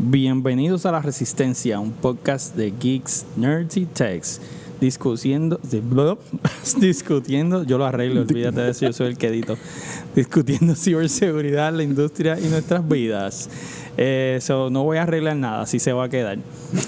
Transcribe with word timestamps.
Bienvenidos 0.00 0.86
a 0.86 0.92
La 0.92 1.02
Resistencia, 1.02 1.80
un 1.80 1.90
podcast 1.90 2.54
de 2.54 2.72
geeks, 2.78 3.26
nerds 3.36 3.76
y 3.76 3.84
techs. 3.86 4.40
Discutiendo, 4.80 5.58
de- 5.64 5.82
discutiendo, 6.80 7.64
yo 7.64 7.78
lo 7.78 7.84
arreglo, 7.86 8.20
olvídate 8.20 8.60
de 8.60 8.70
eso, 8.70 8.86
yo 8.86 8.92
soy 8.92 9.08
el 9.08 9.18
que. 9.18 9.44
Discutiendo 10.14 10.74
ciberseguridad, 10.76 11.72
la 11.74 11.82
industria 11.82 12.38
y 12.38 12.44
nuestras 12.46 12.88
vidas. 12.88 13.50
Eh, 14.00 14.38
so, 14.40 14.70
no 14.70 14.84
voy 14.84 14.98
a 14.98 15.02
arreglar 15.02 15.34
nada, 15.36 15.62
así 15.62 15.80
se 15.80 15.92
va 15.92 16.04
a 16.04 16.08
quedar. 16.08 16.38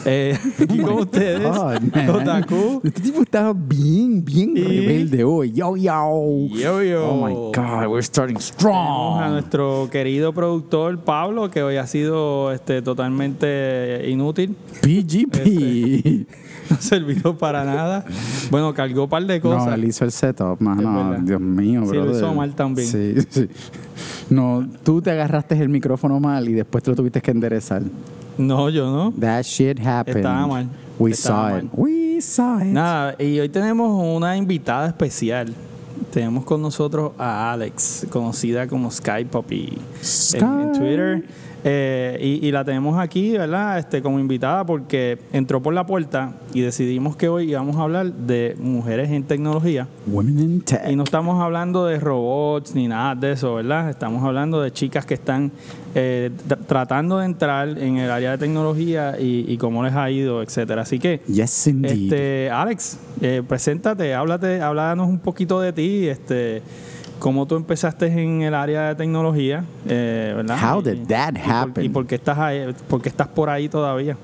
Eh, 0.04 0.38
con 0.84 0.92
ustedes, 1.00 1.42
God, 1.42 1.80
man. 1.92 2.08
Otaku. 2.10 2.80
Este 2.84 3.00
tipo 3.02 3.22
estaba 3.22 3.52
bien, 3.52 4.24
bien 4.24 4.56
Y- 4.56 4.60
rebelde 4.62 5.24
hoy. 5.24 5.50
Yo, 5.50 5.76
yo. 5.76 6.46
Yo, 6.50 6.82
yo. 6.84 7.08
Oh 7.08 7.26
my 7.26 7.34
God, 7.34 7.88
we're 7.90 8.00
starting 8.02 8.36
Tenemos 8.36 8.52
a 8.52 8.54
strong. 8.54 9.32
nuestro 9.32 9.88
querido 9.90 10.32
productor 10.32 11.00
Pablo, 11.00 11.50
que 11.50 11.64
hoy 11.64 11.78
ha 11.78 11.86
sido 11.88 12.52
este, 12.52 12.80
totalmente 12.80 14.04
inútil. 14.08 14.54
PGP. 14.80 16.26
no 16.70 16.76
ha 16.76 16.80
servido 16.80 17.36
para 17.36 17.64
nada. 17.64 18.04
Bueno, 18.52 18.72
cargó 18.72 19.04
un 19.04 19.10
par 19.10 19.26
de 19.26 19.40
cosas. 19.40 19.66
No, 19.66 19.74
él 19.74 19.84
hizo 19.84 20.04
el 20.04 20.12
setup, 20.12 20.60
mano. 20.60 21.16
Dios 21.22 21.40
mío, 21.40 21.82
Sí, 21.90 21.96
lo 21.96 22.02
bro. 22.04 22.16
hizo 22.16 22.34
mal 22.34 22.54
también. 22.54 22.86
Sí, 22.86 23.14
sí. 23.28 23.48
No, 24.30 24.66
tú 24.84 25.02
te 25.02 25.10
agarraste 25.10 25.60
el 25.60 25.68
micrófono 25.68 26.20
mal 26.20 26.48
y 26.48 26.52
después 26.52 26.82
te 26.84 26.90
lo 26.90 26.96
tuviste 26.96 27.20
que 27.20 27.30
enderezar. 27.32 27.82
No, 28.38 28.70
yo 28.70 28.90
no. 28.90 29.12
That 29.20 29.42
shit 29.42 29.78
happened. 29.84 30.18
Estaba 30.18 30.46
mal. 30.46 30.68
We 30.98 31.10
Estaba 31.10 31.50
saw 31.50 31.56
mal. 31.56 31.64
it. 31.64 31.70
We 31.74 32.20
saw 32.20 32.58
it. 32.60 32.66
Nada, 32.66 33.16
y 33.18 33.38
hoy 33.40 33.48
tenemos 33.48 34.02
una 34.16 34.36
invitada 34.36 34.86
especial. 34.88 35.52
Tenemos 36.12 36.44
con 36.44 36.62
nosotros 36.62 37.12
a 37.18 37.52
Alex, 37.52 38.06
conocida 38.10 38.66
como 38.66 38.90
Sky 38.90 39.24
Poppy 39.30 39.68
en, 39.68 39.78
en 39.78 40.04
Sky. 40.04 40.78
Twitter. 40.78 41.24
Eh, 41.62 42.18
y, 42.22 42.46
y 42.46 42.52
la 42.52 42.64
tenemos 42.64 42.98
aquí, 42.98 43.32
¿verdad? 43.32 43.78
Este, 43.78 44.00
como 44.00 44.18
invitada 44.18 44.64
porque 44.64 45.18
entró 45.32 45.60
por 45.62 45.74
la 45.74 45.84
puerta 45.84 46.32
y 46.54 46.62
decidimos 46.62 47.16
que 47.16 47.28
hoy 47.28 47.50
íbamos 47.50 47.76
a 47.76 47.82
hablar 47.82 48.10
de 48.12 48.56
mujeres 48.58 49.10
en 49.10 49.24
tecnología. 49.24 49.86
Women 50.06 50.38
in 50.38 50.60
tech. 50.62 50.80
Y 50.88 50.96
no 50.96 51.02
estamos 51.04 51.38
hablando 51.42 51.84
de 51.84 52.00
robots 52.00 52.74
ni 52.74 52.88
nada 52.88 53.14
de 53.14 53.32
eso, 53.32 53.56
¿verdad? 53.56 53.90
Estamos 53.90 54.24
hablando 54.24 54.62
de 54.62 54.72
chicas 54.72 55.04
que 55.04 55.14
están 55.14 55.52
eh, 55.94 56.30
tr- 56.48 56.58
tratando 56.66 57.18
de 57.18 57.26
entrar 57.26 57.68
en 57.78 57.98
el 57.98 58.10
área 58.10 58.30
de 58.30 58.38
tecnología 58.38 59.16
y, 59.20 59.44
y 59.46 59.58
cómo 59.58 59.82
les 59.82 59.94
ha 59.94 60.10
ido, 60.10 60.42
etcétera. 60.42 60.82
Así 60.82 60.98
que, 60.98 61.20
Yes, 61.26 61.66
este, 61.66 62.48
Alex, 62.50 62.98
eh, 63.20 63.42
preséntate, 63.46 64.14
háblate, 64.14 64.62
háblanos 64.62 65.08
un 65.08 65.18
poquito 65.18 65.60
de 65.60 65.74
ti, 65.74 66.06
este, 66.08 66.62
cómo 67.20 67.46
tú 67.46 67.54
empezaste 67.54 68.06
en 68.06 68.42
el 68.42 68.54
área 68.54 68.88
de 68.88 68.94
tecnología, 68.96 69.64
eh, 69.86 70.32
¿verdad? 70.34 70.58
How 70.74 70.80
Y- 70.80 70.82
did 70.90 71.06
that 71.06 71.34
y 71.36 71.38
por- 71.38 71.52
happen? 71.52 71.84
Y 71.84 71.88
por 71.88 72.06
qué 72.08 72.16
estás 72.16 72.36
ahí, 72.38 72.74
por 72.88 73.00
qué 73.00 73.08
estás 73.10 73.28
por 73.28 73.48
ahí 73.48 73.68
todavía. 73.68 74.16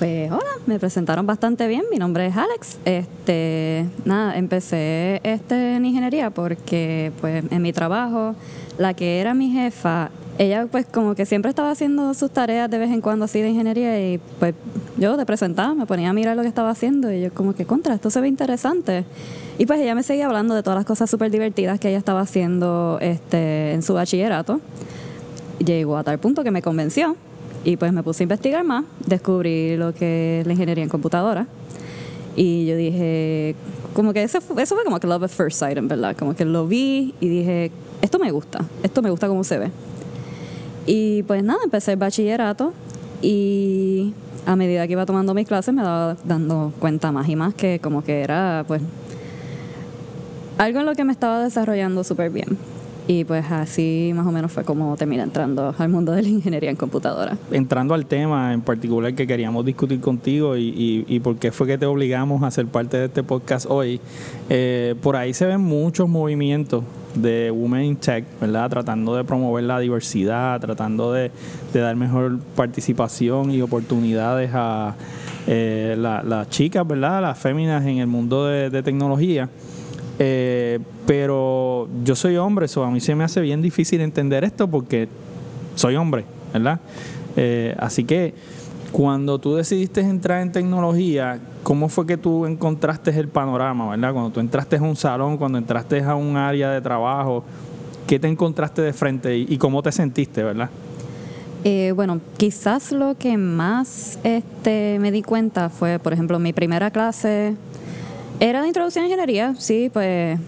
Pues 0.00 0.28
hola, 0.32 0.42
me 0.66 0.80
presentaron 0.80 1.24
bastante 1.24 1.68
bien. 1.68 1.82
Mi 1.92 1.98
nombre 1.98 2.26
es 2.26 2.36
Alex. 2.36 2.78
Este, 2.84 3.86
nada, 4.04 4.36
empecé 4.36 5.20
este 5.22 5.76
en 5.76 5.84
ingeniería 5.86 6.30
porque 6.30 7.12
pues 7.20 7.44
en 7.48 7.62
mi 7.62 7.72
trabajo 7.72 8.34
la 8.76 8.92
que 8.94 9.20
era 9.20 9.34
mi 9.34 9.50
jefa, 9.52 10.10
ella 10.36 10.66
pues 10.68 10.86
como 10.86 11.14
que 11.14 11.26
siempre 11.26 11.50
estaba 11.50 11.70
haciendo 11.70 12.12
sus 12.14 12.32
tareas 12.32 12.68
de 12.68 12.78
vez 12.78 12.90
en 12.90 13.00
cuando 13.00 13.26
así 13.26 13.40
de 13.40 13.50
ingeniería 13.50 14.00
y 14.12 14.18
pues 14.40 14.54
yo 14.96 15.16
te 15.16 15.26
presentaba, 15.26 15.74
me 15.74 15.86
ponía 15.86 16.10
a 16.10 16.12
mirar 16.12 16.36
lo 16.36 16.42
que 16.42 16.48
estaba 16.48 16.70
haciendo 16.70 17.12
y 17.12 17.22
yo 17.22 17.34
como 17.34 17.54
que 17.54 17.64
contra, 17.66 17.94
esto 17.94 18.10
se 18.10 18.20
ve 18.20 18.28
interesante. 18.28 19.04
Y 19.58 19.66
pues 19.66 19.80
ella 19.80 19.94
me 19.94 20.02
seguía 20.02 20.26
hablando 20.26 20.54
de 20.54 20.62
todas 20.62 20.76
las 20.76 20.86
cosas 20.86 21.10
súper 21.10 21.30
divertidas 21.30 21.78
que 21.80 21.88
ella 21.88 21.98
estaba 21.98 22.20
haciendo 22.20 22.98
este, 23.00 23.72
en 23.72 23.82
su 23.82 23.94
bachillerato 23.94 24.60
llegó 25.64 25.96
a 25.96 26.04
tal 26.04 26.18
punto 26.18 26.42
que 26.42 26.50
me 26.50 26.62
convenció 26.62 27.16
y 27.64 27.76
pues 27.76 27.92
me 27.92 28.02
puse 28.02 28.22
a 28.22 28.24
investigar 28.24 28.64
más, 28.64 28.84
descubrí 29.06 29.76
lo 29.76 29.94
que 29.94 30.40
es 30.40 30.46
la 30.46 30.52
ingeniería 30.52 30.84
en 30.84 30.90
computadora 30.90 31.46
y 32.36 32.66
yo 32.66 32.76
dije, 32.76 33.54
como 33.94 34.12
que 34.12 34.22
eso 34.22 34.40
fue, 34.40 34.62
eso 34.62 34.74
fue 34.74 34.84
como 34.84 34.98
que 34.98 35.06
love 35.06 35.22
at 35.22 35.30
first 35.30 35.58
sight, 35.58 35.78
en 35.78 35.88
verdad, 35.88 36.16
como 36.16 36.34
que 36.34 36.44
lo 36.44 36.66
vi 36.66 37.14
y 37.20 37.28
dije, 37.28 37.70
esto 38.02 38.18
me 38.18 38.30
gusta, 38.32 38.64
esto 38.82 39.02
me 39.02 39.10
gusta 39.10 39.28
cómo 39.28 39.44
se 39.44 39.58
ve. 39.58 39.70
Y 40.86 41.22
pues 41.22 41.42
nada, 41.44 41.60
empecé 41.64 41.92
el 41.92 41.98
bachillerato 41.98 42.72
y 43.22 44.12
a 44.46 44.56
medida 44.56 44.86
que 44.86 44.92
iba 44.92 45.06
tomando 45.06 45.32
mis 45.34 45.46
clases 45.48 45.72
me 45.74 45.82
daba 45.82 46.16
dando 46.24 46.72
cuenta 46.78 47.12
más 47.12 47.28
y 47.28 47.36
más 47.36 47.54
que 47.54 47.78
como 47.80 48.02
que 48.04 48.20
era 48.22 48.64
pues 48.66 48.82
algo 50.58 50.80
en 50.80 50.86
lo 50.86 50.94
que 50.94 51.04
me 51.04 51.12
estaba 51.12 51.42
desarrollando 51.42 52.04
súper 52.04 52.30
bien. 52.30 52.56
Y 53.06 53.24
pues 53.24 53.44
así 53.50 54.12
más 54.14 54.26
o 54.26 54.32
menos 54.32 54.50
fue 54.50 54.64
como 54.64 54.96
terminé 54.96 55.22
entrando 55.24 55.74
al 55.76 55.88
mundo 55.90 56.12
de 56.12 56.22
la 56.22 56.28
ingeniería 56.28 56.70
en 56.70 56.76
computadora. 56.76 57.36
entrando 57.50 57.92
al 57.92 58.06
tema 58.06 58.54
en 58.54 58.62
particular 58.62 59.14
que 59.14 59.26
queríamos 59.26 59.62
discutir 59.66 60.00
contigo 60.00 60.56
y, 60.56 60.68
y- 60.68 61.04
y 61.06 61.20
por 61.20 61.36
qué 61.36 61.52
fue 61.52 61.66
que 61.66 61.76
te 61.76 61.84
obligamos 61.84 62.42
a 62.42 62.50
ser 62.50 62.66
parte 62.66 62.96
de 62.96 63.06
este 63.06 63.22
podcast 63.22 63.66
hoy, 63.68 64.00
eh, 64.48 64.94
por 65.02 65.16
ahí 65.16 65.34
se 65.34 65.44
ven 65.44 65.60
muchos 65.60 66.08
movimientos 66.08 66.82
de 67.14 67.50
Women 67.50 67.84
in 67.84 67.96
Tech, 67.96 68.24
¿verdad? 68.40 68.68
Tratando 68.70 69.14
de 69.16 69.24
promover 69.24 69.64
la 69.64 69.78
diversidad, 69.78 70.60
tratando 70.60 71.12
de, 71.12 71.30
de 71.72 71.80
dar 71.80 71.94
mejor 71.96 72.38
participación 72.56 73.50
y 73.50 73.62
oportunidades 73.62 74.50
a 74.54 74.94
eh, 75.46 75.94
la- 75.98 76.22
las 76.22 76.48
chicas, 76.48 76.86
¿verdad? 76.86 77.22
Las 77.22 77.38
féminas 77.38 77.84
en 77.86 77.98
el 77.98 78.06
mundo 78.06 78.46
de, 78.46 78.70
de 78.70 78.82
tecnología. 78.82 79.48
Eh, 80.18 80.78
pero 81.06 81.88
yo 82.04 82.14
soy 82.14 82.36
hombre, 82.36 82.66
eso 82.66 82.84
a 82.84 82.90
mí 82.90 83.00
se 83.00 83.14
me 83.14 83.24
hace 83.24 83.40
bien 83.40 83.60
difícil 83.62 84.00
entender 84.00 84.44
esto 84.44 84.68
porque 84.68 85.08
soy 85.74 85.96
hombre, 85.96 86.24
¿verdad? 86.52 86.80
Eh, 87.36 87.74
así 87.78 88.04
que 88.04 88.32
cuando 88.94 89.40
tú 89.40 89.56
decidiste 89.56 90.02
entrar 90.02 90.40
en 90.40 90.52
tecnología, 90.52 91.40
¿cómo 91.64 91.88
fue 91.88 92.06
que 92.06 92.16
tú 92.16 92.46
encontraste 92.46 93.10
el 93.18 93.26
panorama, 93.26 93.90
¿verdad? 93.90 94.12
Cuando 94.12 94.30
tú 94.30 94.38
entraste 94.38 94.76
a 94.76 94.82
un 94.82 94.94
salón, 94.94 95.36
cuando 95.36 95.58
entraste 95.58 96.00
a 96.00 96.14
un 96.14 96.36
área 96.36 96.70
de 96.70 96.80
trabajo, 96.80 97.42
¿qué 98.06 98.20
te 98.20 98.28
encontraste 98.28 98.82
de 98.82 98.92
frente 98.92 99.36
y, 99.36 99.58
cómo 99.58 99.82
te 99.82 99.90
sentiste, 99.90 100.44
¿verdad? 100.44 100.70
Eh, 101.64 101.92
bueno, 101.96 102.20
quizás 102.36 102.92
lo 102.92 103.18
que 103.18 103.36
más 103.36 104.20
este, 104.22 104.98
me 105.00 105.10
di 105.10 105.22
cuenta 105.22 105.70
fue, 105.70 105.98
por 105.98 106.12
ejemplo, 106.12 106.38
mi 106.38 106.52
primera 106.52 106.92
clase 106.92 107.56
era 108.38 108.62
de 108.62 108.68
introducción 108.68 109.06
a 109.06 109.08
ingeniería, 109.08 109.56
sí, 109.58 109.90
pues 109.92 110.38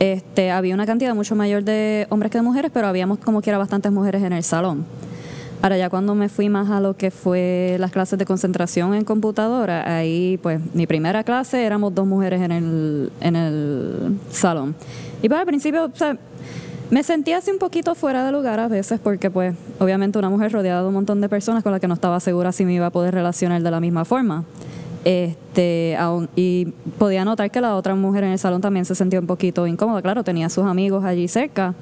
este, 0.00 0.50
había 0.50 0.74
una 0.74 0.84
cantidad 0.84 1.14
mucho 1.14 1.34
mayor 1.34 1.64
de 1.64 2.06
hombres 2.10 2.30
que 2.30 2.36
de 2.36 2.42
mujeres, 2.42 2.70
pero 2.74 2.88
habíamos 2.88 3.20
como 3.20 3.40
quiera 3.40 3.56
bastantes 3.56 3.90
mujeres 3.90 4.22
en 4.22 4.34
el 4.34 4.42
salón. 4.42 4.84
Ahora 5.64 5.78
ya 5.78 5.88
cuando 5.88 6.14
me 6.14 6.28
fui 6.28 6.50
más 6.50 6.68
a 6.68 6.78
lo 6.78 6.94
que 6.94 7.10
fue 7.10 7.78
las 7.80 7.90
clases 7.90 8.18
de 8.18 8.26
concentración 8.26 8.92
en 8.94 9.02
computadora, 9.02 9.96
ahí 9.96 10.38
pues 10.42 10.60
mi 10.74 10.86
primera 10.86 11.24
clase 11.24 11.64
éramos 11.64 11.94
dos 11.94 12.06
mujeres 12.06 12.42
en 12.42 12.52
el, 12.52 13.10
en 13.22 13.34
el 13.34 14.18
salón. 14.30 14.74
Y 15.22 15.28
pues 15.30 15.40
al 15.40 15.46
principio, 15.46 15.86
o 15.86 15.90
sea, 15.96 16.18
me 16.90 17.02
sentía 17.02 17.38
así 17.38 17.50
un 17.50 17.56
poquito 17.58 17.94
fuera 17.94 18.26
de 18.26 18.32
lugar 18.32 18.60
a 18.60 18.68
veces 18.68 19.00
porque 19.02 19.30
pues 19.30 19.56
obviamente 19.78 20.18
una 20.18 20.28
mujer 20.28 20.52
rodeada 20.52 20.82
de 20.82 20.88
un 20.88 20.92
montón 20.92 21.22
de 21.22 21.30
personas 21.30 21.62
con 21.62 21.72
las 21.72 21.80
que 21.80 21.88
no 21.88 21.94
estaba 21.94 22.20
segura 22.20 22.52
si 22.52 22.66
me 22.66 22.74
iba 22.74 22.84
a 22.84 22.90
poder 22.90 23.14
relacionar 23.14 23.62
de 23.62 23.70
la 23.70 23.80
misma 23.80 24.04
forma. 24.04 24.44
Este, 25.06 25.96
aún- 25.98 26.28
y 26.36 26.74
podía 26.98 27.24
notar 27.24 27.50
que 27.50 27.62
la 27.62 27.74
otra 27.76 27.94
mujer 27.94 28.24
en 28.24 28.32
el 28.32 28.38
salón 28.38 28.60
también 28.60 28.84
se 28.84 28.94
sentía 28.94 29.18
un 29.18 29.26
poquito 29.26 29.66
incómoda. 29.66 30.02
Claro, 30.02 30.24
tenía 30.24 30.50
sus 30.50 30.66
amigos 30.66 31.04
allí 31.06 31.26
cerca, 31.26 31.74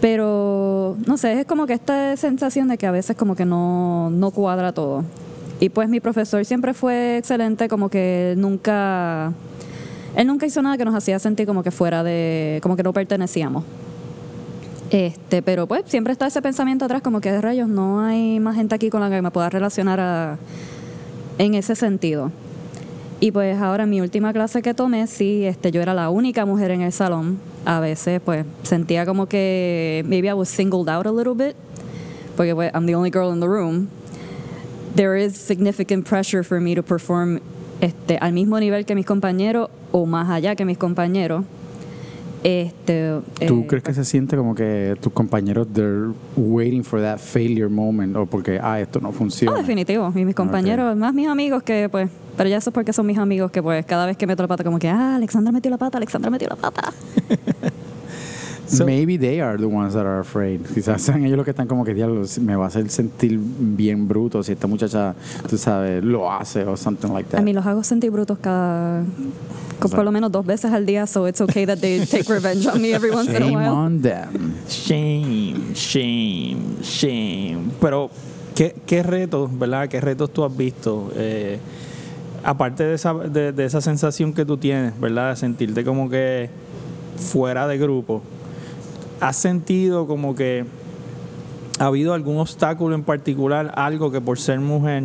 pero 0.00 0.96
no 1.06 1.16
sé, 1.16 1.40
es 1.40 1.46
como 1.46 1.66
que 1.66 1.72
esta 1.72 2.16
sensación 2.16 2.68
de 2.68 2.78
que 2.78 2.86
a 2.86 2.90
veces 2.90 3.16
como 3.16 3.34
que 3.34 3.44
no, 3.44 4.10
no 4.10 4.30
cuadra 4.30 4.72
todo. 4.72 5.04
Y 5.60 5.70
pues 5.70 5.88
mi 5.88 5.98
profesor 6.00 6.44
siempre 6.44 6.72
fue 6.72 7.18
excelente, 7.18 7.68
como 7.68 7.88
que 7.88 8.34
nunca, 8.36 9.32
él 10.14 10.26
nunca 10.26 10.46
hizo 10.46 10.62
nada 10.62 10.76
que 10.76 10.84
nos 10.84 10.94
hacía 10.94 11.18
sentir 11.18 11.46
como 11.46 11.64
que 11.64 11.72
fuera 11.72 12.04
de, 12.04 12.60
como 12.62 12.76
que 12.76 12.84
no 12.84 12.92
pertenecíamos. 12.92 13.64
Este, 14.90 15.42
pero 15.42 15.66
pues 15.66 15.82
siempre 15.86 16.12
está 16.12 16.28
ese 16.28 16.40
pensamiento 16.40 16.84
atrás 16.84 17.02
como 17.02 17.20
que 17.20 17.30
de 17.30 17.42
rayos 17.42 17.68
no 17.68 18.00
hay 18.00 18.40
más 18.40 18.56
gente 18.56 18.74
aquí 18.74 18.88
con 18.88 19.02
la 19.02 19.10
que 19.10 19.20
me 19.20 19.30
pueda 19.30 19.50
relacionar 19.50 20.38
en 21.38 21.54
ese 21.54 21.74
sentido. 21.74 22.30
Y 23.20 23.32
pues 23.32 23.58
ahora 23.58 23.84
en 23.84 23.90
mi 23.90 24.00
última 24.00 24.32
clase 24.32 24.62
que 24.62 24.74
tomé, 24.74 25.06
sí, 25.08 25.44
este, 25.44 25.72
yo 25.72 25.82
era 25.82 25.92
la 25.92 26.08
única 26.08 26.46
mujer 26.46 26.70
en 26.70 26.82
el 26.82 26.92
salón. 26.92 27.38
A 27.64 27.80
veces 27.80 28.20
pues 28.24 28.46
sentía 28.62 29.04
como 29.06 29.26
que 29.26 30.04
maybe 30.06 30.28
I 30.28 30.34
was 30.34 30.48
singled 30.48 30.88
out 30.88 31.06
a 31.06 31.12
little 31.12 31.34
bit, 31.34 31.56
porque 32.36 32.54
pues, 32.54 32.70
I'm 32.74 32.86
the 32.86 32.94
only 32.94 33.10
girl 33.10 33.32
in 33.32 33.40
the 33.40 33.48
room. 33.48 33.88
There 34.94 35.16
is 35.16 35.36
significant 35.36 36.06
pressure 36.06 36.44
for 36.44 36.60
me 36.60 36.74
to 36.76 36.82
perform 36.82 37.40
este, 37.80 38.18
al 38.18 38.32
mismo 38.32 38.58
nivel 38.60 38.84
que 38.84 38.94
mis 38.94 39.06
compañeros 39.06 39.68
o 39.90 40.06
más 40.06 40.28
allá 40.30 40.54
que 40.54 40.64
mis 40.64 40.78
compañeros. 40.78 41.44
Este, 42.44 43.20
¿Tú 43.48 43.60
eh, 43.62 43.66
crees 43.66 43.82
que 43.82 43.94
se 43.94 44.04
siente 44.04 44.36
como 44.36 44.54
que 44.54 44.96
tus 45.00 45.12
compañeros 45.12 45.66
they're 45.72 46.12
waiting 46.36 46.84
for 46.84 47.00
that 47.00 47.18
failure 47.18 47.68
moment 47.68 48.16
o 48.16 48.26
porque 48.26 48.60
ah 48.62 48.80
esto 48.80 49.00
no 49.00 49.10
funciona? 49.10 49.58
definitivo. 49.58 50.12
Y 50.14 50.24
mis 50.24 50.36
compañeros, 50.36 50.96
más 50.96 51.12
mis 51.12 51.26
amigos 51.26 51.64
que 51.64 51.88
pues, 51.88 52.08
pero 52.38 52.48
ya 52.48 52.56
eso 52.56 52.70
es 52.70 52.74
porque 52.74 52.94
son 52.94 53.04
mis 53.04 53.18
amigos 53.18 53.50
que 53.50 53.62
pues 53.62 53.84
cada 53.84 54.06
vez 54.06 54.16
que 54.16 54.26
meto 54.26 54.42
la 54.42 54.48
pata 54.48 54.64
como 54.64 54.78
que, 54.78 54.88
ah, 54.88 55.16
Alexandra 55.16 55.52
metió 55.52 55.70
la 55.70 55.76
pata, 55.76 55.98
Alexandra 55.98 56.30
metió 56.30 56.48
la 56.48 56.56
pata. 56.56 56.90
So- 58.66 58.84
Maybe 58.84 59.16
they 59.16 59.40
are 59.40 59.56
the 59.56 59.64
ones 59.64 59.94
that 59.94 60.04
are 60.04 60.20
afraid. 60.20 60.60
Quizás 60.74 61.00
sean 61.00 61.24
ellos 61.24 61.38
los 61.38 61.44
que 61.46 61.52
están 61.52 61.66
como 61.66 61.86
que, 61.86 61.94
diablo, 61.94 62.22
me 62.42 62.54
va 62.54 62.64
a 62.64 62.68
hacer 62.68 62.90
sentir 62.90 63.38
bien 63.40 64.06
bruto 64.06 64.42
si 64.42 64.52
esta 64.52 64.66
muchacha, 64.66 65.14
tú 65.48 65.56
sabes, 65.56 66.04
lo 66.04 66.30
hace 66.30 66.64
o 66.64 66.76
something 66.76 67.08
like 67.08 67.30
that. 67.30 67.40
A 67.40 67.42
mí 67.42 67.54
los 67.54 67.64
hago 67.64 67.82
sentir 67.82 68.10
brutos 68.10 68.38
cada. 68.38 69.04
por 69.80 70.04
lo 70.04 70.12
menos 70.12 70.30
dos 70.30 70.44
veces 70.44 70.70
al 70.70 70.84
día, 70.84 71.06
so 71.06 71.26
it's 71.26 71.40
okay 71.40 71.64
that 71.64 71.78
they 71.78 72.04
take 72.04 72.24
revenge 72.30 72.66
on 72.66 72.82
me 72.82 72.92
every 72.92 73.10
once 73.10 73.30
in 73.30 73.36
a 73.42 73.46
Shame 73.46 73.54
while. 73.56 73.72
on 73.72 74.02
them. 74.02 74.52
Shame, 74.68 75.72
shame, 75.74 76.82
shame. 76.82 77.70
Pero, 77.80 78.10
¿qué, 78.54 78.74
qué 78.86 79.02
retos, 79.02 79.48
verdad? 79.58 79.88
¿Qué 79.88 79.98
retos 79.98 80.30
tú 80.30 80.44
has 80.44 80.54
visto? 80.54 81.10
Eh, 81.16 81.58
aparte 82.48 82.82
de 82.82 82.94
esa, 82.94 83.12
de, 83.12 83.64
esa 83.64 83.82
sensación 83.82 84.32
que 84.32 84.46
tú 84.46 84.56
tienes, 84.56 84.98
¿verdad? 84.98 85.30
De 85.30 85.36
sentirte 85.36 85.84
como 85.84 86.08
que 86.08 86.48
fuera 87.18 87.68
de 87.68 87.76
grupo. 87.76 88.22
¿Has 89.20 89.36
sentido 89.36 90.06
como 90.06 90.34
que 90.34 90.64
ha 91.78 91.84
habido 91.84 92.14
algún 92.14 92.38
obstáculo 92.38 92.94
en 92.94 93.02
particular, 93.02 93.74
algo 93.76 94.10
que 94.10 94.22
por 94.22 94.38
ser 94.38 94.60
mujer 94.60 95.04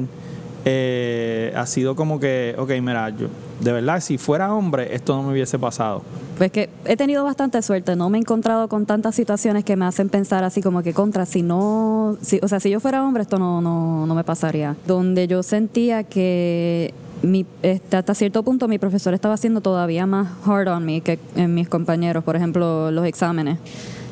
eh, 0.63 1.51
ha 1.57 1.65
sido 1.65 1.97
como 1.97 2.17
que, 2.17 2.55
ok, 2.57 2.69
mira, 2.81 3.09
yo, 3.09 3.27
de 3.59 3.73
verdad, 3.73 3.99
si 3.99 4.17
fuera 4.17 4.53
hombre, 4.53 4.95
esto 4.95 5.13
no 5.13 5.23
me 5.23 5.33
hubiese 5.33 5.59
pasado? 5.59 6.01
Pues 6.37 6.49
que 6.49 6.69
he 6.85 6.95
tenido 6.95 7.25
bastante 7.25 7.61
suerte, 7.61 7.97
no 7.97 8.09
me 8.09 8.19
he 8.19 8.21
encontrado 8.21 8.69
con 8.69 8.85
tantas 8.85 9.15
situaciones 9.15 9.65
que 9.65 9.75
me 9.75 9.83
hacen 9.83 10.07
pensar 10.07 10.45
así 10.45 10.61
como 10.61 10.81
que 10.81 10.93
contra, 10.93 11.25
si 11.25 11.41
no, 11.41 12.15
si, 12.21 12.39
o 12.41 12.47
sea, 12.47 12.61
si 12.61 12.69
yo 12.69 12.79
fuera 12.79 13.03
hombre 13.03 13.23
esto 13.23 13.37
no, 13.37 13.59
no, 13.59 14.05
no 14.07 14.15
me 14.15 14.23
pasaría. 14.23 14.77
Donde 14.87 15.27
yo 15.27 15.43
sentía 15.43 16.05
que 16.05 16.93
mi, 17.23 17.45
este, 17.63 17.97
hasta 17.97 18.13
cierto 18.13 18.43
punto 18.43 18.67
mi 18.67 18.77
profesor 18.77 19.13
estaba 19.13 19.33
haciendo 19.33 19.61
todavía 19.61 20.05
más 20.05 20.29
hard 20.45 20.67
on 20.67 20.85
me 20.85 21.01
que 21.01 21.17
en 21.35 21.53
mis 21.53 21.67
compañeros, 21.67 22.23
por 22.23 22.35
ejemplo, 22.35 22.91
los 22.91 23.05
exámenes. 23.05 23.57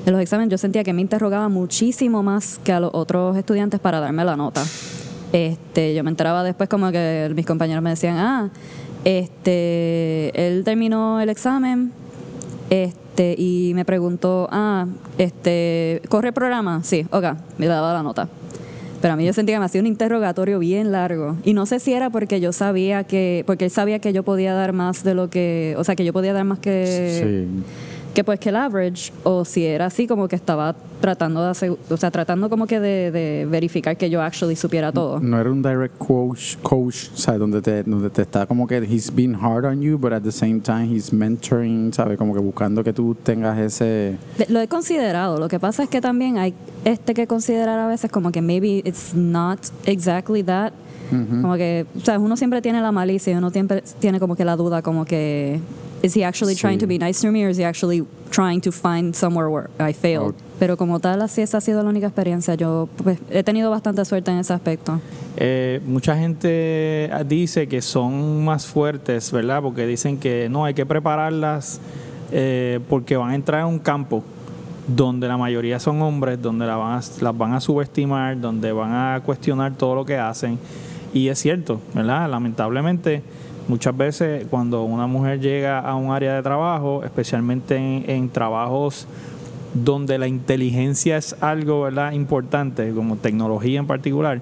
En 0.05 0.13
los 0.13 0.21
exámenes 0.21 0.49
yo 0.49 0.57
sentía 0.57 0.83
que 0.83 0.93
me 0.93 1.01
interrogaba 1.01 1.47
muchísimo 1.49 2.23
más 2.23 2.59
que 2.63 2.71
a 2.71 2.79
los 2.79 2.91
otros 2.93 3.37
estudiantes 3.37 3.79
para 3.79 3.99
darme 3.99 4.25
la 4.25 4.35
nota. 4.35 4.63
Este, 5.31 5.93
yo 5.93 6.03
me 6.03 6.09
enteraba 6.09 6.43
después 6.43 6.67
como 6.67 6.91
que 6.91 7.31
mis 7.35 7.45
compañeros 7.45 7.83
me 7.83 7.91
decían, 7.91 8.17
ah, 8.17 8.49
este, 9.03 10.31
él 10.47 10.63
terminó 10.63 11.21
el 11.21 11.29
examen, 11.29 11.91
este, 12.69 13.35
y 13.37 13.73
me 13.75 13.85
preguntó, 13.85 14.47
ah, 14.51 14.87
este, 15.17 16.01
¿corre 16.09 16.29
el 16.29 16.33
programa? 16.33 16.81
Sí, 16.83 17.05
ok, 17.11 17.25
me 17.57 17.67
daba 17.67 17.93
la 17.93 18.03
nota. 18.03 18.27
Pero 19.01 19.13
a 19.13 19.18
mí 19.18 19.25
yo 19.25 19.33
sentía 19.33 19.56
que 19.56 19.59
me 19.59 19.65
hacía 19.65 19.81
un 19.81 19.88
interrogatorio 19.88 20.59
bien 20.59 20.92
largo. 20.92 21.36
Y 21.44 21.53
no 21.53 21.65
sé 21.65 21.80
si 21.80 21.94
era 21.94 22.09
porque 22.09 22.39
yo 22.39 22.53
sabía 22.53 23.03
que, 23.03 23.44
porque 23.48 23.65
él 23.65 23.71
sabía 23.71 24.00
que 24.00 24.13
yo 24.13 24.24
podía 24.24 24.53
dar 24.53 24.74
más 24.74 25.03
de 25.03 25.15
lo 25.15 25.30
que, 25.30 25.75
o 25.77 25.83
sea, 25.83 25.95
que 25.95 26.06
yo 26.06 26.13
podía 26.13 26.33
dar 26.33 26.45
más 26.45 26.59
que, 26.59 27.48
Sí. 27.51 27.63
Que 28.13 28.23
pues 28.23 28.39
que 28.39 28.49
el 28.49 28.55
average, 28.55 29.11
o 29.23 29.45
si 29.45 29.65
era 29.65 29.85
así 29.85 30.07
como 30.07 30.27
que 30.27 30.35
estaba 30.35 30.75
tratando 30.99 31.43
de 31.43 31.49
hacer, 31.49 31.77
o 31.89 31.97
sea, 31.97 32.11
tratando 32.11 32.49
como 32.49 32.67
que 32.67 32.79
de, 32.79 33.11
de 33.11 33.47
verificar 33.49 33.95
que 33.97 34.09
yo 34.09 34.21
actually 34.21 34.55
supiera 34.55 34.91
todo. 34.91 35.19
No 35.19 35.39
era 35.39 35.49
un 35.49 35.61
direct 35.61 35.97
coach, 35.97 36.57
coach, 36.61 37.09
¿sabes? 37.15 37.39
Donde 37.39 37.61
te, 37.61 37.83
donde 37.83 38.09
te 38.09 38.21
está 38.21 38.45
como 38.45 38.67
que 38.67 38.77
he's 38.77 39.13
being 39.13 39.35
hard 39.35 39.65
on 39.65 39.81
you, 39.81 39.97
but 39.97 40.13
at 40.13 40.21
the 40.21 40.31
same 40.31 40.59
time 40.59 40.93
he's 40.93 41.13
mentoring, 41.13 41.93
¿sabes? 41.93 42.17
Como 42.17 42.33
que 42.33 42.39
buscando 42.39 42.83
que 42.83 42.93
tú 42.93 43.15
tengas 43.15 43.57
ese... 43.57 44.17
Lo 44.49 44.59
he 44.59 44.67
considerado. 44.67 45.39
Lo 45.39 45.47
que 45.47 45.59
pasa 45.59 45.83
es 45.83 45.89
que 45.89 46.01
también 46.01 46.37
hay 46.37 46.53
este 46.83 47.13
que 47.13 47.27
considerar 47.27 47.79
a 47.79 47.87
veces 47.87 48.11
como 48.11 48.31
que 48.31 48.41
maybe 48.41 48.81
it's 48.85 49.13
not 49.13 49.59
exactly 49.85 50.43
that. 50.43 50.73
Como 51.11 51.55
que, 51.55 51.85
o 51.97 51.99
sea, 51.99 52.17
uno 52.17 52.37
siempre 52.37 52.61
tiene 52.61 52.81
la 52.81 52.93
malicia, 52.93 53.37
uno 53.37 53.49
siempre 53.49 53.83
tiene 53.99 54.17
como 54.17 54.37
que 54.37 54.45
la 54.45 54.55
duda, 54.55 54.81
como 54.81 55.03
que 55.03 55.59
is 56.03 56.15
he 56.15 56.24
actually 56.24 56.56
trying 56.56 56.80
to 56.80 56.88
be 56.88 56.98
nice 56.98 57.21
to 57.21 57.31
me 57.31 57.44
or 57.45 57.50
is 57.50 57.57
he 57.57 57.63
actually 57.65 58.03
trying 58.31 58.59
to 58.62 58.71
find 58.71 59.13
somewhere 59.15 59.50
where 59.50 59.69
I 59.80 59.94
failed? 59.94 60.36
Pero 60.59 60.77
como 60.77 61.00
tal, 61.00 61.21
así 61.21 61.42
esa 61.42 61.57
ha 61.57 61.62
sido 61.62 61.81
la 61.83 61.89
única 61.89 62.07
experiencia. 62.07 62.56
Yo 62.56 62.88
pues, 63.03 63.19
he 63.30 63.44
tenido 63.44 63.69
bastante 63.71 64.03
suerte 64.06 64.31
en 64.31 64.38
ese 64.38 64.53
aspecto. 64.53 65.00
Eh, 65.38 65.80
mucha 65.86 66.15
gente 66.18 67.09
dice 67.27 67.68
que 67.68 67.81
son 67.81 68.44
más 68.45 68.65
fuertes, 68.68 69.31
¿verdad? 69.31 69.62
Porque 69.62 69.86
dicen 69.88 70.18
que 70.19 70.50
no, 70.50 70.65
hay 70.65 70.74
que 70.74 70.86
prepararlas 70.86 71.80
eh, 72.31 72.80
porque 72.89 73.18
van 73.18 73.31
a 73.31 73.36
entrar 73.36 73.62
a 73.62 73.65
un 73.65 73.80
campo 73.80 74.24
donde 74.88 75.27
la 75.27 75.38
mayoría 75.38 75.80
son 75.80 76.01
hombres, 76.01 76.42
donde 76.42 76.65
la 76.65 76.75
van 76.75 77.00
a- 77.00 77.04
las 77.21 77.38
van 77.38 77.54
a 77.54 77.62
subestimar, 77.62 78.39
donde 78.39 78.71
van 78.71 78.92
a 78.92 79.21
cuestionar 79.25 79.74
todo 79.75 79.95
lo 79.95 80.06
que 80.06 80.18
hacen. 80.18 80.57
Y 81.13 81.27
es 81.30 81.39
cierto, 81.39 81.80
¿verdad? 81.94 82.30
Lamentablemente, 82.30 83.21
muchas 83.67 83.95
veces 83.95 84.45
cuando 84.49 84.83
una 84.83 85.07
mujer 85.07 85.39
llega 85.39 85.79
a 85.79 85.95
un 85.95 86.11
área 86.11 86.35
de 86.35 86.43
trabajo, 86.43 87.03
especialmente 87.03 87.75
en, 87.75 88.29
trabajos 88.29 89.07
donde 89.73 90.17
la 90.17 90.27
inteligencia 90.27 91.17
es 91.17 91.35
algo 91.41 91.87
importante, 92.11 92.91
como 92.91 93.15
tecnología 93.15 93.79
en 93.79 93.87
particular, 93.87 94.41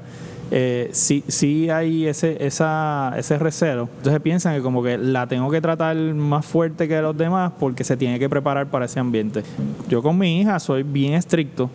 eh, 0.51 0.89
sí, 0.93 1.23
sí 1.27 1.69
hay 1.69 2.07
ese, 2.07 2.43
esa, 2.45 3.13
ese 3.17 3.37
recelo. 3.37 3.87
Entonces 3.97 4.21
piensan 4.21 4.55
que 4.55 4.61
como 4.61 4.81
que 4.81 4.97
la 4.97 5.27
tengo 5.27 5.51
que 5.51 5.61
tratar 5.61 5.95
más 5.95 6.45
fuerte 6.45 6.87
que 6.87 6.99
los 7.01 7.15
demás 7.15 7.51
porque 7.59 7.83
se 7.83 7.95
tiene 7.97 8.17
que 8.17 8.29
preparar 8.29 8.67
para 8.67 8.85
ese 8.85 8.99
ambiente. 8.99 9.43
Yo 9.87 10.01
con 10.01 10.17
mi 10.17 10.41
hija 10.41 10.59
soy 10.59 10.83
bien 10.83 11.13
estricto. 11.13 11.69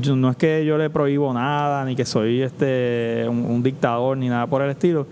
Yo- 0.00 0.16
no 0.16 0.30
es 0.30 0.36
que 0.36 0.64
yo 0.64 0.78
le 0.78 0.90
prohíbo 0.90 1.32
nada, 1.32 1.84
ni 1.84 1.96
que 1.96 2.04
soy 2.04 2.42
este 2.42 3.26
un, 3.28 3.62
dictador, 3.62 4.16
ni 4.16 4.28
nada 4.28 4.46
por 4.46 4.62
el 4.62 4.70
estilo, 4.70 5.06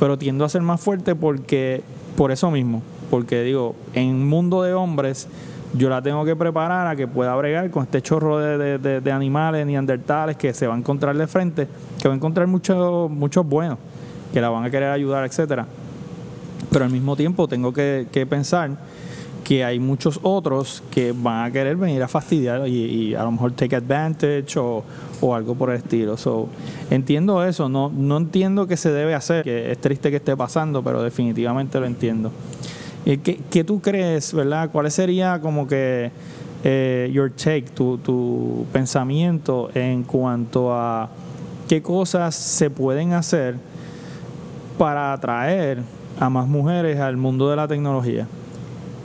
pero 0.00 0.18
tiendo 0.18 0.44
a 0.44 0.48
ser 0.48 0.62
más 0.62 0.80
fuerte 0.80 1.14
porque, 1.14 1.82
por 2.16 2.32
eso 2.32 2.50
mismo, 2.50 2.82
porque 3.10 3.42
digo, 3.42 3.74
en 3.94 4.08
un 4.08 4.28
mundo 4.28 4.62
de 4.62 4.74
hombres, 4.74 5.28
yo 5.74 5.88
la 5.88 6.02
tengo 6.02 6.24
que 6.24 6.34
preparar 6.34 6.86
a 6.86 6.96
que 6.96 7.06
pueda 7.06 7.34
bregar 7.36 7.70
con 7.70 7.82
este 7.84 8.00
chorro 8.02 8.38
de, 8.38 8.56
de- 8.58 8.78
de- 8.78 9.00
de 9.00 9.12
animales 9.12 9.66
neandertales 9.66 10.36
que 10.36 10.52
se 10.54 10.66
va 10.66 10.74
a 10.74 10.78
encontrar 10.78 11.16
de 11.16 11.26
frente, 11.26 11.68
que 12.00 12.08
va 12.08 12.14
a 12.14 12.16
encontrar 12.16 12.46
muchos 12.46 13.10
muchos 13.10 13.46
buenos, 13.46 13.78
que 14.32 14.40
la 14.40 14.48
van 14.48 14.64
a 14.64 14.70
querer 14.70 14.90
ayudar, 14.90 15.24
etcétera. 15.24 15.66
Pero 16.70 16.84
al 16.84 16.90
mismo 16.90 17.14
tiempo 17.16 17.46
tengo 17.46 17.72
que 17.72 18.26
pensar 18.28 18.70
que 19.46 19.64
hay 19.64 19.78
muchos 19.78 20.18
otros 20.24 20.82
que 20.90 21.14
van 21.16 21.44
a 21.44 21.52
querer 21.52 21.76
venir 21.76 22.02
a 22.02 22.08
fastidiar 22.08 22.66
y, 22.66 23.14
a 23.14 23.22
lo 23.22 23.30
mejor 23.30 23.52
take 23.52 23.76
advantage 23.76 24.58
o, 24.58 24.82
o 25.20 25.34
algo 25.36 25.54
por 25.54 25.70
el 25.70 25.76
estilo. 25.76 26.16
So, 26.16 26.48
entiendo 26.90 27.44
eso, 27.44 27.68
no, 27.68 27.88
no 27.88 28.16
entiendo 28.16 28.66
que 28.66 28.76
se 28.76 28.90
debe 28.90 29.14
hacer, 29.14 29.44
que 29.44 29.70
es 29.70 29.78
triste 29.78 30.10
que 30.10 30.16
esté 30.16 30.36
pasando, 30.36 30.82
pero 30.82 31.00
definitivamente 31.00 31.78
lo 31.78 31.86
entiendo. 31.86 32.32
Eh, 33.04 33.18
¿Qué, 33.18 33.38
qué 33.48 33.62
tú 33.62 33.80
crees, 33.80 34.32
verdad? 34.32 34.68
¿Cuál 34.72 34.90
sería 34.90 35.40
como 35.40 35.68
que 35.68 36.10
eh, 36.64 37.08
your 37.12 37.30
take, 37.30 37.66
tu, 37.72 37.98
tu 37.98 38.66
pensamiento 38.72 39.70
en 39.74 40.02
cuanto 40.02 40.74
a 40.74 41.08
qué 41.68 41.82
cosas 41.82 42.34
se 42.34 42.68
pueden 42.68 43.12
hacer 43.12 43.54
para 44.76 45.12
atraer 45.12 45.84
a 46.18 46.28
más 46.30 46.48
mujeres 46.48 46.98
al 46.98 47.16
mundo 47.16 47.48
de 47.48 47.54
la 47.54 47.68
tecnología? 47.68 48.26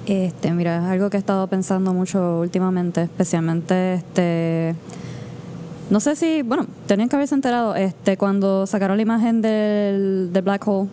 Este, 0.05 0.51
mira, 0.51 0.77
es 0.77 0.83
algo 0.85 1.09
que 1.09 1.17
he 1.17 1.19
estado 1.19 1.47
pensando 1.47 1.93
mucho 1.93 2.39
últimamente, 2.39 3.03
especialmente 3.03 3.93
este 3.95 4.75
no 5.89 5.99
sé 5.99 6.15
si, 6.15 6.41
bueno, 6.41 6.65
tenían 6.87 7.09
que 7.09 7.17
haberse 7.17 7.35
enterado 7.35 7.75
este 7.75 8.15
cuando 8.15 8.65
sacaron 8.65 8.95
la 8.97 9.03
imagen 9.03 9.41
del, 9.41 10.29
del 10.31 10.41
black 10.41 10.65
hole. 10.67 10.89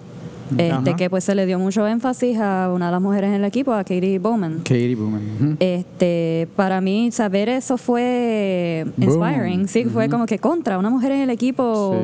Este, 0.51 0.71
Ajá. 0.73 0.97
que 0.97 1.11
pues 1.11 1.25
se 1.25 1.35
le 1.35 1.45
dio 1.45 1.59
mucho 1.59 1.87
énfasis 1.87 2.39
a 2.41 2.73
una 2.75 2.87
de 2.87 2.93
las 2.93 3.03
mujeres 3.03 3.29
en 3.29 3.35
el 3.35 3.45
equipo, 3.45 3.73
a 3.75 3.85
Katie 3.85 4.19
Bowman. 4.19 4.59
Katie 4.65 4.95
Bowman. 4.97 5.57
Este, 5.61 6.49
para 6.57 6.81
mí 6.81 7.13
saber 7.13 7.49
eso 7.51 7.77
fue 7.77 8.87
inspiring, 8.97 9.59
Boom. 9.59 9.69
sí, 9.69 9.85
fue 9.85 10.09
como 10.09 10.25
que 10.27 10.39
contra 10.39 10.79
una 10.79 10.89
mujer 10.91 11.13
en 11.13 11.21
el 11.21 11.31
equipo. 11.31 11.97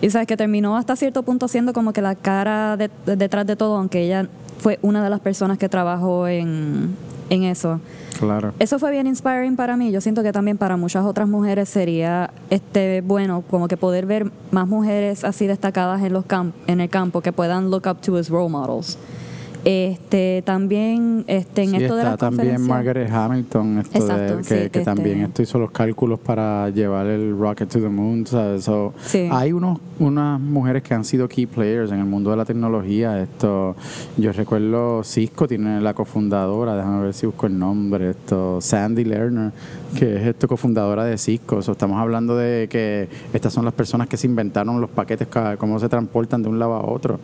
Sí. 0.00 0.06
Y 0.06 0.10
sabes 0.10 0.26
que 0.26 0.36
terminó 0.38 0.76
hasta 0.76 0.96
cierto 0.96 1.22
punto 1.22 1.48
siendo 1.48 1.72
como 1.74 1.92
que 1.92 2.00
la 2.02 2.14
cara 2.14 2.76
de- 2.78 2.90
de- 3.04 3.16
detrás 3.16 3.46
de 3.46 3.56
todo, 3.56 3.76
aunque 3.76 4.02
ella 4.04 4.26
fue 4.58 4.78
una 4.82 5.02
de 5.02 5.10
las 5.10 5.20
personas 5.20 5.58
que 5.58 5.68
trabajó 5.68 6.28
en, 6.28 6.96
en 7.30 7.42
eso. 7.44 7.80
Claro. 8.18 8.54
Eso 8.58 8.78
fue 8.78 8.90
bien 8.90 9.06
inspiring 9.06 9.56
para 9.56 9.76
mí. 9.76 9.92
Yo 9.92 10.00
siento 10.00 10.22
que 10.22 10.32
también 10.32 10.56
para 10.56 10.76
muchas 10.76 11.04
otras 11.04 11.28
mujeres 11.28 11.68
sería 11.68 12.30
este 12.50 13.02
bueno 13.02 13.42
como 13.50 13.68
que 13.68 13.76
poder 13.76 14.06
ver 14.06 14.30
más 14.50 14.66
mujeres 14.66 15.22
así 15.24 15.46
destacadas 15.46 16.02
en 16.02 16.12
los 16.12 16.24
camp 16.24 16.54
en 16.66 16.80
el 16.80 16.88
campo 16.88 17.20
que 17.20 17.32
puedan 17.32 17.70
look 17.70 17.86
up 17.86 18.00
to 18.00 18.16
as 18.16 18.30
role 18.30 18.48
models. 18.48 18.98
Este 19.68 20.42
también 20.46 21.24
este 21.26 21.64
en 21.64 21.70
Sí, 21.70 21.76
esto 21.78 21.96
de 21.96 22.00
está 22.02 22.10
las 22.12 22.18
también 22.20 22.62
Margaret 22.62 23.10
Hamilton, 23.10 23.78
esto 23.80 23.98
Exacto, 23.98 24.36
de, 24.36 24.44
sí, 24.44 24.70
que, 24.70 24.80
también 24.82 25.16
este- 25.22 25.24
esto 25.26 25.42
hizo 25.42 25.58
los 25.58 25.72
cálculos 25.72 26.20
para 26.20 26.70
llevar 26.70 27.08
el 27.08 27.36
rocket 27.36 27.68
to 27.68 27.80
the 27.80 27.88
moon. 27.88 28.24
¿sabes? 28.28 28.62
So, 28.62 28.94
Sí. 29.04 29.28
Hay 29.28 29.50
unos, 29.50 29.80
unas 29.98 30.38
mujeres 30.40 30.84
que 30.84 30.94
han 30.94 31.04
sido 31.04 31.26
key 31.26 31.46
players 31.46 31.90
en 31.90 31.98
el 31.98 32.04
mundo 32.04 32.30
de 32.30 32.36
la 32.36 32.44
tecnología. 32.44 33.20
Esto, 33.20 33.74
yo 34.16 34.30
recuerdo 34.30 35.02
Cisco 35.02 35.48
tiene 35.48 35.80
la 35.80 35.94
cofundadora, 35.94 36.76
déjame 36.76 37.02
ver 37.02 37.12
si 37.14 37.26
busco 37.26 37.48
el 37.48 37.58
nombre, 37.58 38.10
esto 38.10 38.60
Sandy 38.60 39.02
Lerner, 39.02 39.50
que 39.98 40.14
es 40.16 40.26
esto 40.28 40.46
cofundadora 40.46 41.04
de 41.04 41.18
Cisco. 41.18 41.60
So, 41.60 41.72
estamos 41.72 41.98
hablando 41.98 42.36
de 42.36 42.68
que 42.70 43.08
estas 43.32 43.52
son 43.52 43.64
las 43.64 43.74
personas 43.74 44.06
que 44.06 44.16
se 44.16 44.28
inventaron 44.28 44.80
los 44.80 44.90
paquetes, 44.90 45.26
cómo 45.58 45.80
se 45.80 45.88
transportan 45.88 46.44
de 46.44 46.50
un 46.50 46.60
lado 46.60 46.74
a 46.74 46.84
otro. 46.88 47.18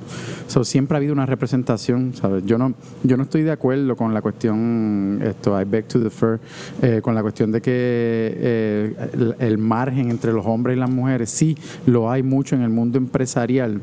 So, 0.49 0.65
siempre 0.65 0.97
ha 0.97 0.99
habido 0.99 1.13
una 1.13 1.27
representación, 1.27 2.13
¿sabes? 2.15 2.32
Yo 2.41 2.59
no, 2.59 2.75
yo 3.03 3.17
no 3.17 3.25
estoy 3.25 3.43
de 3.43 3.53
acuerdo 3.53 3.97
con 3.97 4.13
la 4.15 4.23
cuestión, 4.23 5.21
esto, 5.23 5.61
I 5.61 5.65
beg 5.65 5.87
to 5.87 5.99
defer, 5.99 6.41
eh, 6.81 7.01
con 7.03 7.15
la 7.15 7.23
cuestión 7.23 7.53
de 7.53 7.61
que 7.61 7.73
eh, 7.73 9.35
el 9.39 9.59
margen 9.59 10.11
entre 10.11 10.33
los 10.33 10.47
hombres 10.47 10.77
y 10.77 10.81
las 10.81 10.91
mujeres, 10.91 11.31
sí, 11.31 11.57
lo 11.87 12.11
hay 12.11 12.23
mucho 12.23 12.55
en 12.55 12.63
el 12.63 12.71
mundo 12.71 12.99
empresarial 12.99 13.81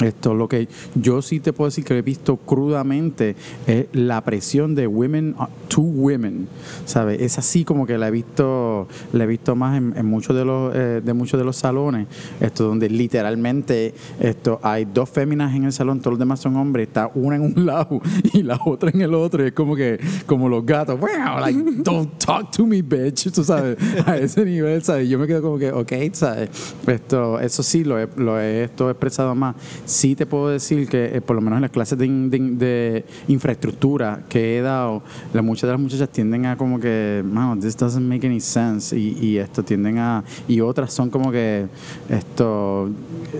esto, 0.00 0.34
lo 0.34 0.48
que 0.48 0.68
yo 0.94 1.22
sí 1.22 1.40
te 1.40 1.52
puedo 1.52 1.68
decir 1.68 1.84
que 1.84 1.96
he 1.96 2.02
visto 2.02 2.36
crudamente 2.36 3.36
es 3.66 3.86
la 3.92 4.22
presión 4.22 4.74
de 4.74 4.86
women 4.86 5.34
to 5.68 5.80
women, 5.80 6.48
¿sabes? 6.84 7.20
Es 7.20 7.38
así 7.38 7.64
como 7.64 7.86
que 7.86 7.98
la 7.98 8.08
he 8.08 8.10
visto, 8.10 8.88
la 9.12 9.24
he 9.24 9.26
visto 9.26 9.54
más 9.56 9.76
en, 9.76 10.06
muchos 10.06 10.36
de 10.36 10.44
los 10.44 10.74
eh, 10.74 11.00
de 11.04 11.12
muchos 11.12 11.38
de 11.38 11.44
los 11.44 11.56
salones, 11.56 12.06
esto 12.40 12.64
donde 12.64 12.88
literalmente 12.88 13.94
esto 14.20 14.60
hay 14.62 14.84
dos 14.84 15.08
féminas 15.08 15.54
en 15.54 15.64
el 15.64 15.72
salón, 15.72 16.00
todos 16.00 16.12
los 16.12 16.18
demás 16.18 16.40
son 16.40 16.56
hombres, 16.56 16.88
está 16.88 17.10
una 17.14 17.36
en 17.36 17.42
un 17.42 17.66
lado 17.66 18.00
y 18.32 18.42
la 18.42 18.58
otra 18.64 18.90
en 18.90 19.00
el 19.00 19.14
otro, 19.14 19.42
y 19.42 19.48
es 19.48 19.52
como 19.52 19.76
que 19.76 20.00
como 20.26 20.48
los 20.48 20.64
gatos, 20.64 20.98
wow, 20.98 21.40
like 21.40 21.58
don't 21.82 22.18
talk 22.18 22.50
to 22.50 22.66
me, 22.66 22.82
bitch, 22.82 23.30
tú 23.30 23.44
sabes, 23.44 23.76
a 24.06 24.16
ese 24.16 24.44
nivel, 24.44 24.82
¿sabes? 24.82 25.08
Yo 25.08 25.18
me 25.18 25.26
quedo 25.26 25.42
como 25.42 25.58
que, 25.58 25.70
ok, 25.70 25.92
¿sabes? 26.12 26.50
Esto, 26.86 27.40
eso 27.40 27.62
sí 27.62 27.84
lo 27.84 27.98
he, 27.98 28.08
lo 28.16 28.40
he 28.40 28.64
esto 28.64 28.90
expresado 28.90 29.34
más 29.34 29.56
sí 29.84 30.14
te 30.14 30.26
puedo 30.26 30.48
decir 30.48 30.88
que, 30.88 31.16
eh, 31.16 31.20
por 31.20 31.36
lo 31.36 31.42
menos 31.42 31.56
en 31.58 31.62
las 31.62 31.70
clases 31.70 31.98
de, 31.98 32.06
in- 32.06 32.30
de- 32.30 32.38
de 32.52 33.04
infraestructura 33.28 34.20
que 34.28 34.58
he 34.58 34.62
dado, 34.62 35.02
la, 35.32 35.42
muchas 35.42 35.62
de 35.68 35.72
las 35.72 35.80
muchachas 35.80 36.08
tienden 36.10 36.46
a 36.46 36.56
como 36.56 36.78
que, 36.80 37.22
mano, 37.24 37.58
this 37.60 37.76
doesn't 37.76 38.06
make 38.06 38.26
any 38.26 38.40
sense. 38.40 38.96
Y, 38.96 39.16
y 39.20 39.38
esto 39.38 39.62
tienden 39.62 39.98
a. 39.98 40.22
Y 40.48 40.60
otras 40.60 40.92
son 40.92 41.10
como 41.10 41.30
que 41.32 41.66
esto 42.08 42.88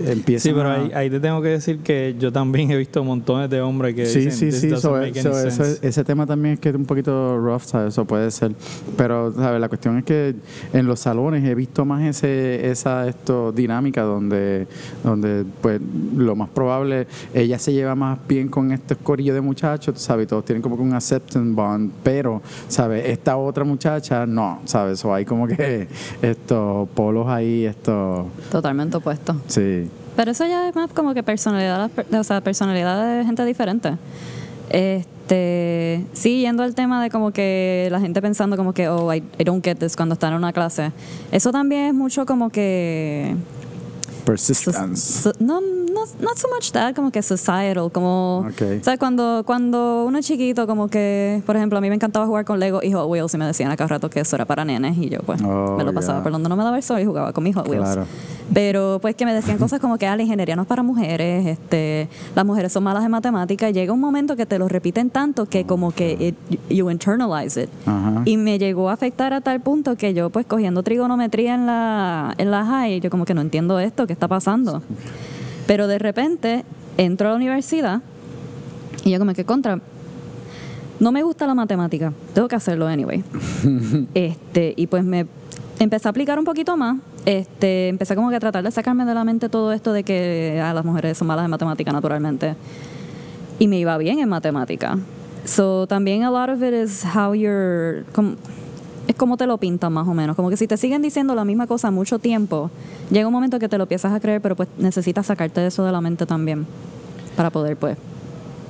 empiezan 0.07 0.51
Sí, 0.51 0.55
pero 0.57 0.69
a- 0.69 0.73
ahí, 0.75 0.91
ahí 0.93 1.09
te 1.09 1.19
tengo 1.19 1.41
que 1.41 1.49
decir 1.49 1.79
que 1.79 2.15
yo 2.19 2.31
también 2.31 2.71
he 2.71 2.77
visto 2.77 3.03
montones 3.03 3.49
de 3.49 3.61
hombres 3.61 3.95
que 3.95 4.05
Sí, 4.05 4.19
dicen, 4.25 4.31
sí, 4.31 4.45
"This 4.47 4.59
sí, 4.59 4.81
so- 4.81 4.91
make 4.91 5.07
any 5.19 5.21
so- 5.21 5.47
eso- 5.47 5.63
sense". 5.63 5.87
ese 5.87 6.03
tema 6.03 6.25
también 6.25 6.55
es 6.55 6.59
que 6.59 6.69
es 6.69 6.75
un 6.75 6.85
poquito 6.85 7.37
rough, 7.39 7.61
¿sabes? 7.63 7.89
Eso 7.93 8.05
puede 8.05 8.29
ser. 8.31 8.51
Pero, 8.97 9.31
¿sabes? 9.33 9.59
La 9.61 9.69
cuestión 9.69 9.97
es 9.97 10.03
que 10.05 10.35
en 10.73 10.85
los 10.87 10.99
salones 10.99 11.43
he 11.43 11.55
visto 11.55 11.85
más 11.85 12.03
ese, 12.03 12.69
esa 12.69 13.07
esto, 13.07 13.51
dinámica 13.51 14.01
donde, 14.03 14.67
donde, 15.03 15.45
pues, 15.61 15.79
lo 16.15 16.32
más 16.35 16.49
probable, 16.49 17.07
ella 17.33 17.59
se 17.59 17.73
lleva 17.73 17.95
más 17.95 18.19
bien 18.27 18.47
con 18.47 18.71
este 18.71 18.95
corillo 18.95 19.33
de 19.33 19.41
muchachos, 19.41 19.99
¿sabes? 20.01 20.27
Todos 20.27 20.45
tienen 20.45 20.61
como 20.61 20.75
que 20.75 20.83
un 20.83 20.93
acceptance 20.93 21.53
bond, 21.53 21.91
pero, 22.03 22.41
¿sabes? 22.67 23.05
Esta 23.05 23.37
otra 23.37 23.63
muchacha, 23.63 24.25
no, 24.25 24.61
¿sabes? 24.65 25.03
O 25.05 25.13
hay 25.13 25.25
como 25.25 25.47
que 25.47 25.87
estos 26.21 26.89
polos 26.89 27.27
ahí, 27.27 27.65
esto, 27.65 28.27
Totalmente 28.51 28.97
opuesto. 28.97 29.35
sí. 29.47 29.89
Pero 30.15 30.29
eso 30.29 30.45
ya 30.45 30.69
es 30.69 30.75
más 30.75 30.91
como 30.91 31.15
que 31.15 31.23
personalidad, 31.23 31.89
o 32.11 32.23
sea, 32.23 32.39
personalidad 32.41 33.17
de 33.17 33.25
gente 33.25 33.43
diferente. 33.45 33.97
Este, 34.69 36.05
sí, 36.13 36.41
yendo 36.41 36.63
al 36.63 36.75
tema 36.75 37.01
de 37.01 37.09
como 37.09 37.31
que 37.31 37.87
la 37.91 37.99
gente 37.99 38.21
pensando 38.21 38.55
como 38.55 38.73
que, 38.73 38.87
oh, 38.89 39.13
I, 39.13 39.23
I 39.39 39.43
don't 39.43 39.63
get 39.63 39.77
this 39.77 39.95
cuando 39.95 40.13
están 40.13 40.33
en 40.33 40.37
una 40.37 40.53
clase. 40.53 40.91
Eso 41.31 41.51
también 41.51 41.85
es 41.87 41.93
mucho 41.93 42.25
como 42.25 42.49
que... 42.49 43.35
Persistence. 44.25 45.21
so- 45.23 45.31
no, 45.39 45.59
no, 45.61 46.01
not 46.21 46.37
so 46.37 46.47
much 46.53 46.71
that, 46.71 46.95
como 46.95 47.11
que 47.11 47.21
societal, 47.21 47.91
como... 47.91 48.45
Ok. 48.49 48.81
¿Sabes? 48.81 48.99
Cuando, 48.99 49.43
cuando 49.45 50.05
uno 50.05 50.17
es 50.17 50.25
chiquito, 50.25 50.65
como 50.67 50.87
que, 50.87 51.41
por 51.45 51.55
ejemplo, 51.55 51.77
a 51.77 51.81
mí 51.81 51.89
me 51.89 51.95
encantaba 51.95 52.25
jugar 52.25 52.45
con 52.45 52.59
Lego 52.59 52.81
y 52.83 52.91
Hot 52.93 53.07
Wheels 53.09 53.33
y 53.33 53.37
me 53.37 53.45
decían 53.45 53.71
a 53.71 53.77
cada 53.77 53.87
rato 53.89 54.09
que 54.09 54.19
eso 54.21 54.35
era 54.35 54.45
para 54.45 54.65
nenes 54.65 54.97
y 54.97 55.09
yo 55.09 55.19
pues 55.21 55.41
Oh, 55.43 55.75
me 55.77 55.83
lo 55.83 55.93
pasaba 55.93 56.15
yeah. 56.19 56.23
por 56.23 56.31
donde 56.31 56.49
no 56.49 56.55
me 56.55 56.63
daba 56.63 56.77
el 56.77 56.83
sol 56.83 56.99
y 56.99 57.05
jugaba 57.05 57.33
con 57.33 57.43
mis 57.43 57.55
Hot 57.55 57.67
Wheels. 57.67 57.83
Claro. 57.83 58.05
Pero 58.53 58.99
pues 59.01 59.15
que 59.15 59.25
me 59.25 59.33
decían 59.33 59.57
cosas 59.57 59.79
como 59.79 59.97
que 59.97 60.05
ah, 60.05 60.15
la 60.15 60.23
ingeniería 60.23 60.55
no 60.55 60.63
es 60.63 60.67
para 60.67 60.83
mujeres, 60.83 61.45
este, 61.47 62.09
las 62.35 62.45
mujeres 62.45 62.71
son 62.73 62.83
malas 62.83 63.03
en 63.05 63.11
matemáticas 63.11 63.71
llega 63.73 63.93
un 63.93 63.99
momento 64.01 64.35
que 64.35 64.45
te 64.45 64.59
lo 64.59 64.67
repiten 64.67 65.09
tanto 65.09 65.45
que 65.45 65.65
como 65.65 65.91
que 65.91 66.35
it- 66.49 66.59
you 66.69 66.89
internalize 66.89 67.63
it. 67.63 67.69
Ajá. 67.85 68.21
Y 68.25 68.37
me 68.37 68.59
llegó 68.59 68.89
a 68.89 68.93
afectar 68.93 69.33
a 69.33 69.41
tal 69.41 69.61
punto 69.61 69.95
que 69.95 70.13
yo 70.13 70.29
pues 70.29 70.45
cogiendo 70.45 70.83
trigonometría 70.83 71.55
en 71.55 71.65
la, 71.65 72.33
en 72.37 72.51
la 72.51 72.65
high, 72.65 72.99
yo 72.99 73.09
como 73.09 73.25
que 73.25 73.33
no 73.33 73.41
entiendo 73.41 73.79
esto, 73.79 74.05
¿qué 74.13 74.15
está 74.15 74.27
pasando? 74.27 74.83
Pero 75.65 75.87
de 75.87 75.97
repente 75.97 76.63
entro 76.97 77.27
a 77.27 77.31
la 77.31 77.37
universidad 77.37 78.01
y 79.03 79.09
yo 79.09 79.17
como 79.17 79.33
que 79.33 79.43
contra, 79.43 79.79
no 80.99 81.11
me 81.11 81.23
gusta 81.23 81.47
la 81.47 81.55
matemática, 81.55 82.13
tengo 82.35 82.47
que 82.47 82.55
hacerlo 82.55 82.85
anyway. 82.85 83.23
este, 84.13 84.75
y 84.77 84.85
pues 84.85 85.03
me 85.03 85.25
empecé 85.79 86.07
a 86.07 86.11
aplicar 86.11 86.37
un 86.37 86.45
poquito 86.45 86.77
más. 86.77 86.97
Este, 87.25 87.87
empecé 87.87 88.15
como 88.15 88.29
que 88.29 88.35
a 88.35 88.39
tratar 88.39 88.63
de 88.63 88.69
sacarme 88.69 89.03
de 89.05 89.15
la 89.15 89.23
mente 89.23 89.49
todo 89.49 89.73
esto 89.73 89.93
de 89.93 90.03
que 90.03 90.61
ah, 90.63 90.73
las 90.75 90.85
mujeres 90.85 91.17
son 91.17 91.27
malas 91.27 91.45
en 91.45 91.49
matemática 91.51 91.91
naturalmente. 91.91 92.55
Y 93.57 93.67
me 93.67 93.79
iba 93.79 93.97
bien 93.97 94.19
en 94.19 94.29
matemática. 94.29 94.99
So 95.45 95.87
también 95.87 96.21
a 96.23 96.29
lot 96.29 96.49
of 96.49 96.61
it 96.61 96.73
is 96.73 97.03
how 97.03 97.33
you're 97.33 98.05
como- 98.13 98.35
es 99.07 99.15
como 99.15 99.35
te 99.37 99.45
lo 99.47 99.57
pintan 99.57 99.91
más 99.93 100.07
o 100.07 100.13
menos, 100.13 100.35
como 100.35 100.49
que 100.49 100.57
si 100.57 100.67
te 100.67 100.77
siguen 100.77 101.01
diciendo 101.01 101.35
la 101.35 101.43
misma 101.45 101.67
cosa 101.67 101.91
mucho 101.91 102.19
tiempo, 102.19 102.71
llega 103.11 103.27
un 103.27 103.33
momento 103.33 103.59
que 103.59 103.67
te 103.69 103.77
lo 103.77 103.83
empiezas 103.83 104.13
a 104.13 104.19
creer, 104.19 104.41
pero 104.41 104.55
pues 104.55 104.69
necesitas 104.77 105.25
sacarte 105.25 105.65
eso 105.65 105.83
de 105.85 105.91
la 105.91 105.99
mente 106.01 106.25
también 106.25 106.65
para 107.35 107.49
poder 107.49 107.75
pues 107.77 107.97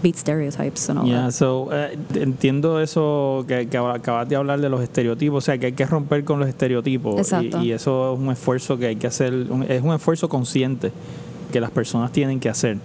beat 0.02 0.16
stereotypes 0.18 0.90
and 0.90 1.00
all 1.00 1.06
Yeah, 1.06 1.22
that. 1.25 1.32
so, 1.32 1.70
eh, 1.72 1.98
entiendo 2.16 2.82
eso 2.82 3.46
que, 3.48 3.68
que 3.68 3.78
acabas 3.78 4.28
de 4.28 4.36
hablar 4.36 4.60
de 4.60 4.68
los 4.70 4.82
estereotipos, 4.82 5.38
o 5.38 5.46
sea, 5.46 5.58
que 5.58 5.68
hay 5.68 5.72
que 5.74 5.86
romper 5.86 6.25
con 6.25 6.40
los 6.40 6.50
estereotipos. 6.50 7.18
Exacto. 7.20 7.62
Y, 7.62 7.68
y 7.68 7.72
eso 7.72 8.13
es 8.13 8.20
un 8.20 8.30
esfuerzo 8.32 8.78
que 8.78 8.88
hay 8.88 8.96
que 8.98 9.08
hacer, 9.08 9.34
un- 9.34 9.63
es 9.63 9.82
un 9.82 9.94
esfuerzo 9.94 10.28
consciente 10.28 10.92
que 11.54 11.62
las 11.62 11.72
personas 11.72 12.12
tienen 12.12 12.40
que 12.42 12.50
hacer. 12.50 12.80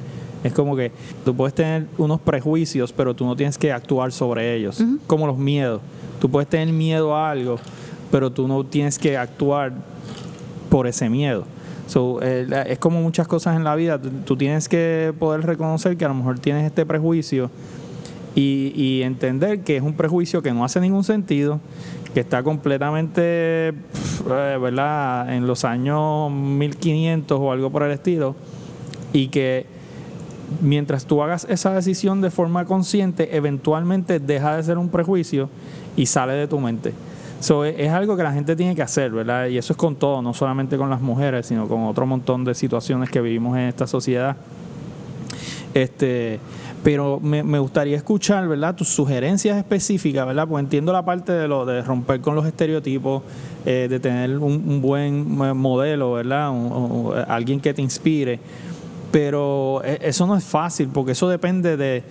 Es 0.45 0.53
como 0.53 0.77
que 0.77 0.93
tú 1.25 1.35
puedes 1.35 1.55
tener 1.55 1.87
unos 1.99 2.21
prejuicios, 2.21 2.93
pero 2.93 3.15
tú 3.15 3.25
no 3.25 3.35
tienes 3.35 3.59
que 3.59 3.73
actuar 3.73 4.13
sobre 4.13 4.55
ellos, 4.55 4.83
como 5.07 5.27
los 5.27 5.37
miedos. 5.37 5.81
Tú 6.21 6.31
puedes 6.31 6.49
tener 6.49 6.73
miedo 6.73 7.15
a 7.15 7.31
algo, 7.31 7.59
pero 8.11 8.31
tú 8.31 8.47
no 8.47 8.65
tienes 8.65 8.99
que 8.99 9.17
actuar 9.17 9.73
por 10.71 10.87
ese 10.87 11.09
miedo. 11.09 11.45
So, 11.87 12.21
eh, 12.23 12.47
es 12.67 12.79
como 12.79 13.01
muchas 13.01 13.27
cosas 13.27 13.57
en 13.57 13.65
la 13.65 13.75
vida, 13.75 14.01
tú, 14.01 14.11
tú 14.25 14.37
tienes 14.37 14.69
que 14.69 15.15
poder 15.19 15.41
reconocer 15.47 15.97
que 15.97 16.05
a 16.05 16.09
lo 16.09 16.15
mejor 16.15 16.39
tienes 16.39 16.67
este 16.67 16.85
prejuicio 16.85 17.51
y, 18.35 18.73
y 18.77 19.03
entender 19.03 19.61
que 19.61 19.79
es 19.79 19.83
un 19.83 19.95
prejuicio 19.95 20.43
que 20.43 20.53
no 20.53 20.65
hace 20.65 20.81
ningún 20.81 21.03
sentido, 21.03 21.61
que 22.13 22.21
está 22.21 22.43
completamente, 22.43 23.69
eh, 23.69 23.73
¿verdad?, 24.61 25.35
en 25.35 25.47
los 25.47 25.65
años 25.65 26.31
1500 26.31 27.39
o 27.41 27.53
algo 27.53 27.71
por 27.71 27.83
el 27.85 27.93
estilo, 27.93 28.37
y 29.15 29.29
que 29.29 29.78
mientras 30.61 31.07
tú 31.07 31.23
hagas 31.23 31.47
esa 31.49 31.73
decisión 31.73 32.21
de 32.21 32.31
forma 32.31 32.65
consciente, 32.65 33.37
eventualmente 33.37 34.19
deja 34.21 34.57
de 34.57 34.63
ser 34.63 34.79
un 34.79 34.89
prejuicio 34.89 35.49
y 35.97 36.07
sale 36.07 36.33
de 36.35 36.47
tu 36.47 36.59
mente. 36.59 36.93
So, 37.41 37.65
es 37.65 37.79
es 37.79 37.91
algo 37.93 38.17
que 38.17 38.23
la 38.23 38.33
gente 38.33 38.57
tiene 38.57 38.75
que 38.75 38.83
hacer, 38.83 39.13
¿verdad? 39.13 39.47
Y 39.47 39.59
eso 39.59 39.73
es 39.73 39.77
con 39.77 39.95
todo, 39.95 40.23
no 40.23 40.35
solamente 40.35 40.77
con 40.77 40.91
las 40.91 41.01
mujeres, 41.01 41.47
sino 41.47 41.69
con 41.69 41.85
otro 41.85 42.07
montón 42.07 42.45
de 42.45 42.55
situaciones 42.55 43.11
que 43.11 43.21
vivimos 43.21 43.57
en 43.57 43.65
esta 43.65 43.87
sociedad. 43.87 44.37
Este, 45.75 46.41
pero 46.83 47.21
me, 47.21 47.59
gustaría 47.59 47.97
escuchar, 47.97 48.49
¿verdad? 48.49 48.75
Tus 48.75 48.89
sugerencias 48.89 49.57
específicas, 49.57 50.27
¿verdad? 50.27 50.49
Pues 50.49 50.63
entiendo 50.63 50.93
la 50.93 51.05
parte 51.05 51.33
de 51.33 51.49
lo 51.49 51.67
de 51.67 51.83
romper 51.83 52.21
con 52.21 52.35
los 52.35 52.47
estereotipos, 52.47 53.23
eh, 53.67 53.87
de 53.91 54.01
tener 54.01 54.39
un, 54.39 54.81
buen 54.81 55.39
eh, 55.43 55.53
modelo, 55.55 56.13
¿verdad? 56.13 56.51
Un- 56.51 57.13
alguien 57.29 57.61
que 57.61 57.75
te 57.75 57.83
inspire. 57.83 58.41
Pero 59.11 59.81
eh, 59.85 59.99
eso 60.03 60.27
no 60.27 60.37
es 60.37 60.45
fácil, 60.45 60.89
porque 60.89 61.13
eso 61.13 61.29
depende 61.29 61.77
de, 61.77 62.03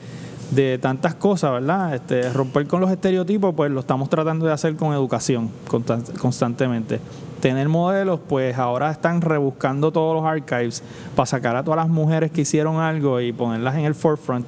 de 0.51 0.77
tantas 0.79 1.15
cosas, 1.15 1.51
¿verdad? 1.51 1.93
Este, 1.95 2.29
romper 2.33 2.67
con 2.67 2.81
los 2.81 2.89
estereotipos, 2.91 3.53
pues 3.55 3.69
lo 3.71 3.79
estamos 3.81 4.09
tratando 4.09 4.45
de 4.45 4.51
hacer 4.53 4.75
con 4.75 4.93
educación 4.93 5.49
constan- 5.69 6.17
constantemente. 6.17 6.99
Tener 7.39 7.69
modelos, 7.69 8.19
pues 8.27 8.57
ahora 8.57 8.89
están 8.89 9.21
rebuscando 9.21 9.91
todos 9.91 10.15
los 10.15 10.25
archives 10.25 10.81
para 11.15 11.27
sacar 11.27 11.55
a 11.55 11.63
todas 11.63 11.77
las 11.77 11.87
mujeres 11.89 12.31
que 12.31 12.41
hicieron 12.41 12.77
algo 12.77 13.21
y 13.21 13.31
ponerlas 13.31 13.75
en 13.75 13.85
el 13.85 13.93
forefront, 13.93 14.47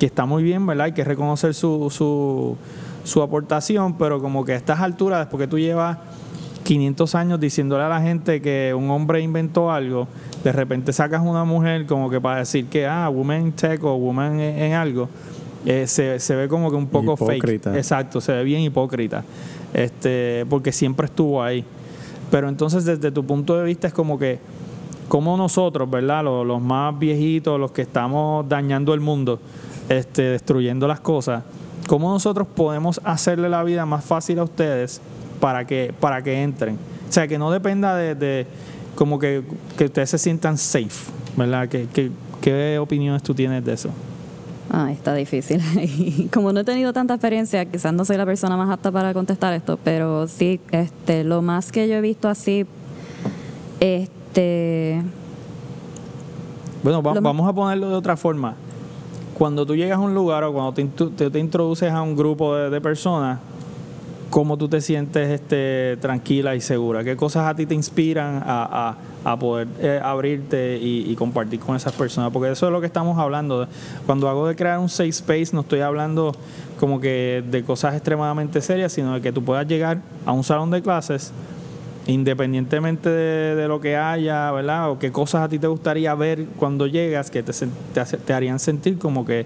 que 0.00 0.06
está 0.06 0.26
muy 0.26 0.42
bien, 0.42 0.66
¿verdad? 0.66 0.86
Hay 0.86 0.92
que 0.92 1.04
reconocer 1.04 1.54
su, 1.54 1.88
su, 1.90 2.56
su 3.04 3.22
aportación, 3.22 3.96
pero 3.96 4.20
como 4.20 4.44
que 4.44 4.52
a 4.54 4.56
estas 4.56 4.80
alturas, 4.80 5.20
después 5.20 5.40
que 5.42 5.46
tú 5.46 5.60
llevas 5.60 5.98
500 6.64 7.14
años 7.14 7.38
diciéndole 7.40 7.84
a 7.84 7.88
la 7.88 8.00
gente 8.00 8.42
que 8.42 8.74
un 8.76 8.90
hombre 8.90 9.20
inventó 9.20 9.70
algo, 9.70 10.08
de 10.44 10.52
repente 10.52 10.92
sacas 10.92 11.22
una 11.22 11.44
mujer 11.44 11.86
como 11.86 12.10
que 12.10 12.20
para 12.20 12.38
decir 12.38 12.66
que, 12.66 12.86
ah, 12.86 13.08
woman 13.08 13.52
tech 13.52 13.82
o 13.84 13.96
woman 13.96 14.40
en, 14.40 14.58
en 14.58 14.72
algo, 14.72 15.08
eh, 15.66 15.86
se, 15.86 16.20
se 16.20 16.34
ve 16.36 16.48
como 16.48 16.70
que 16.70 16.76
un 16.76 16.86
poco 16.86 17.14
Hipócrita. 17.14 17.70
fake. 17.70 17.76
Exacto, 17.78 18.20
se 18.20 18.32
ve 18.32 18.44
bien 18.44 18.62
hipócrita, 18.62 19.24
este, 19.74 20.46
porque 20.48 20.72
siempre 20.72 21.06
estuvo 21.06 21.42
ahí. 21.42 21.64
Pero 22.30 22.48
entonces 22.48 22.84
desde 22.84 23.10
tu 23.10 23.24
punto 23.24 23.56
de 23.56 23.64
vista 23.64 23.86
es 23.88 23.92
como 23.92 24.18
que, 24.18 24.38
como 25.08 25.36
nosotros, 25.36 25.90
¿verdad? 25.90 26.24
Los, 26.24 26.46
los 26.46 26.60
más 26.60 26.98
viejitos, 26.98 27.58
los 27.58 27.72
que 27.72 27.82
estamos 27.82 28.48
dañando 28.48 28.94
el 28.94 29.00
mundo, 29.00 29.40
este, 29.88 30.22
destruyendo 30.22 30.86
las 30.86 31.00
cosas, 31.00 31.42
¿cómo 31.86 32.10
nosotros 32.10 32.46
podemos 32.46 33.00
hacerle 33.04 33.48
la 33.48 33.64
vida 33.64 33.86
más 33.86 34.04
fácil 34.04 34.38
a 34.38 34.44
ustedes 34.44 35.00
para 35.40 35.66
que, 35.66 35.92
para 35.98 36.22
que 36.22 36.42
entren? 36.42 36.78
O 37.08 37.12
sea, 37.12 37.26
que 37.26 37.38
no 37.38 37.50
dependa 37.50 37.96
de, 37.96 38.14
de 38.14 38.46
como 38.98 39.20
que, 39.20 39.44
que 39.76 39.84
ustedes 39.84 40.10
se 40.10 40.18
sientan 40.18 40.58
safe, 40.58 41.12
¿verdad? 41.36 41.68
¿Qué, 41.68 41.86
qué, 41.94 42.10
qué 42.40 42.78
opiniones 42.80 43.22
tú 43.22 43.32
tienes 43.32 43.64
de 43.64 43.74
eso? 43.74 43.90
Ay, 44.70 44.94
está 44.94 45.14
difícil. 45.14 45.62
Y 45.80 46.24
como 46.32 46.52
no 46.52 46.60
he 46.60 46.64
tenido 46.64 46.92
tanta 46.92 47.14
experiencia, 47.14 47.64
quizás 47.64 47.92
no 47.94 48.04
soy 48.04 48.16
la 48.16 48.26
persona 48.26 48.56
más 48.56 48.68
apta 48.70 48.90
para 48.90 49.14
contestar 49.14 49.54
esto, 49.54 49.78
pero 49.84 50.26
sí, 50.26 50.60
este, 50.72 51.22
lo 51.22 51.42
más 51.42 51.70
que 51.70 51.86
yo 51.88 51.94
he 51.94 52.00
visto 52.00 52.28
así, 52.28 52.66
este, 53.80 55.00
Bueno, 56.82 57.02
va- 57.02 57.18
vamos 57.20 57.48
a 57.48 57.52
ponerlo 57.52 57.88
de 57.88 57.94
otra 57.94 58.16
forma. 58.16 58.54
Cuando 59.38 59.64
tú 59.64 59.76
llegas 59.76 59.98
a 59.98 60.00
un 60.00 60.14
lugar 60.14 60.42
o 60.44 60.52
cuando 60.52 60.72
te, 60.74 60.84
te, 60.84 61.30
te 61.30 61.38
introduces 61.38 61.92
a 61.92 62.02
un 62.02 62.16
grupo 62.16 62.56
de, 62.56 62.70
de 62.70 62.80
personas, 62.80 63.38
¿cómo 64.30 64.56
tú 64.56 64.68
te 64.68 64.80
sientes 64.80 65.28
este, 65.30 65.96
tranquila 66.00 66.54
y 66.54 66.60
segura? 66.60 67.04
¿Qué 67.04 67.16
cosas 67.16 67.46
a 67.46 67.54
ti 67.54 67.66
te 67.66 67.74
inspiran 67.74 68.42
a, 68.44 68.88
a- 68.90 68.96
a 69.24 69.38
poder 69.38 69.68
eh, 69.80 70.00
abrirte 70.02 70.78
y, 70.80 71.14
compartir 71.16 71.60
con 71.60 71.76
esas 71.76 71.92
personas? 71.92 72.30
Porque 72.32 72.50
eso 72.50 72.66
es 72.66 72.72
lo 72.72 72.80
que 72.80 72.86
estamos 72.86 73.18
hablando. 73.18 73.66
Cuando 74.06 74.28
hago 74.28 74.46
de 74.46 74.56
crear 74.56 74.78
un 74.78 74.88
safe 74.88 75.08
space, 75.08 75.48
no 75.52 75.60
estoy 75.60 75.80
hablando 75.80 76.34
como 76.78 77.00
que 77.00 77.42
de 77.50 77.64
cosas 77.64 77.94
extremadamente 77.94 78.60
serias, 78.60 78.92
sino 78.92 79.14
de 79.14 79.20
que 79.20 79.32
tú 79.32 79.42
puedas 79.42 79.66
llegar 79.66 80.00
a 80.24 80.32
un 80.32 80.44
salón 80.44 80.70
de 80.70 80.82
clases 80.82 81.32
independientemente 82.06 83.10
de, 83.10 83.68
lo 83.68 83.80
que 83.82 83.96
haya, 83.96 84.50
¿verdad? 84.50 84.90
O 84.90 84.98
qué 84.98 85.12
cosas 85.12 85.42
a 85.42 85.48
ti 85.48 85.58
te 85.58 85.66
gustaría 85.66 86.14
ver 86.14 86.46
cuando 86.56 86.86
llegas 86.86 87.30
que 87.30 87.42
te, 87.42 87.52
te, 87.52 88.04
te 88.04 88.32
harían 88.32 88.58
sentir 88.58 88.98
como 88.98 89.26
que, 89.26 89.44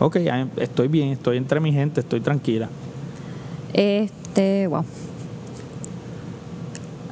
ok, 0.00 0.16
estoy 0.56 0.88
bien, 0.88 1.10
estoy 1.10 1.36
entre 1.36 1.60
mi 1.60 1.72
gente, 1.72 2.00
estoy 2.00 2.20
tranquila. 2.20 2.68
Este, 4.40 4.66
wow. 4.68 4.84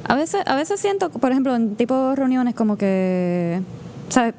A 0.07 0.15
veces, 0.15 0.41
a 0.47 0.55
veces 0.55 0.79
siento, 0.79 1.09
por 1.11 1.31
ejemplo, 1.31 1.55
en 1.55 1.75
tipo 1.75 2.09
de 2.09 2.15
reuniones 2.15 2.55
como 2.55 2.75
que, 2.77 3.61
¿sabes? 4.09 4.33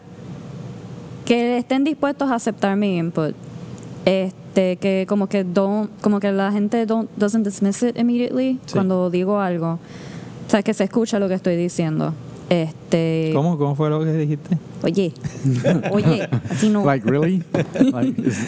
Que 1.25 1.59
estén 1.59 1.85
dispuestos 1.85 2.29
a 2.31 2.35
aceptar 2.35 2.77
mi 2.77 2.99
input. 2.99 3.35
Este, 4.05 4.77
que 4.77 5.07
como 5.09 5.29
que 5.29 5.45
don't, 5.45 5.91
como 6.01 6.19
que 6.19 6.33
la 6.33 6.51
gente 6.51 6.85
don't, 6.87 7.09
doesn't 7.17 7.45
dismiss 7.47 7.83
it 7.85 7.97
immediately 7.97 8.59
Sí. 8.67 8.73
cuando 8.73 9.11
digo 9.11 9.39
algo. 9.39 9.79
O 10.47 10.51
sea, 10.51 10.63
que 10.65 10.75
se 10.75 10.83
escucha 10.85 11.21
lo 11.21 11.29
que 11.29 11.35
estoy 11.35 11.55
diciendo. 11.57 12.13
Este, 12.49 13.31
¿Cómo? 13.33 13.57
¿Cómo 13.57 13.77
fue 13.77 13.89
lo 13.91 14.01
que 14.03 14.13
dijiste? 14.13 14.59
Oye, 14.83 15.13
oye, 15.93 16.29
así 16.51 16.69
no. 16.69 16.85
Like, 16.85 17.09
really? 17.09 17.45
Like, 17.93 18.21
is- 18.29 18.41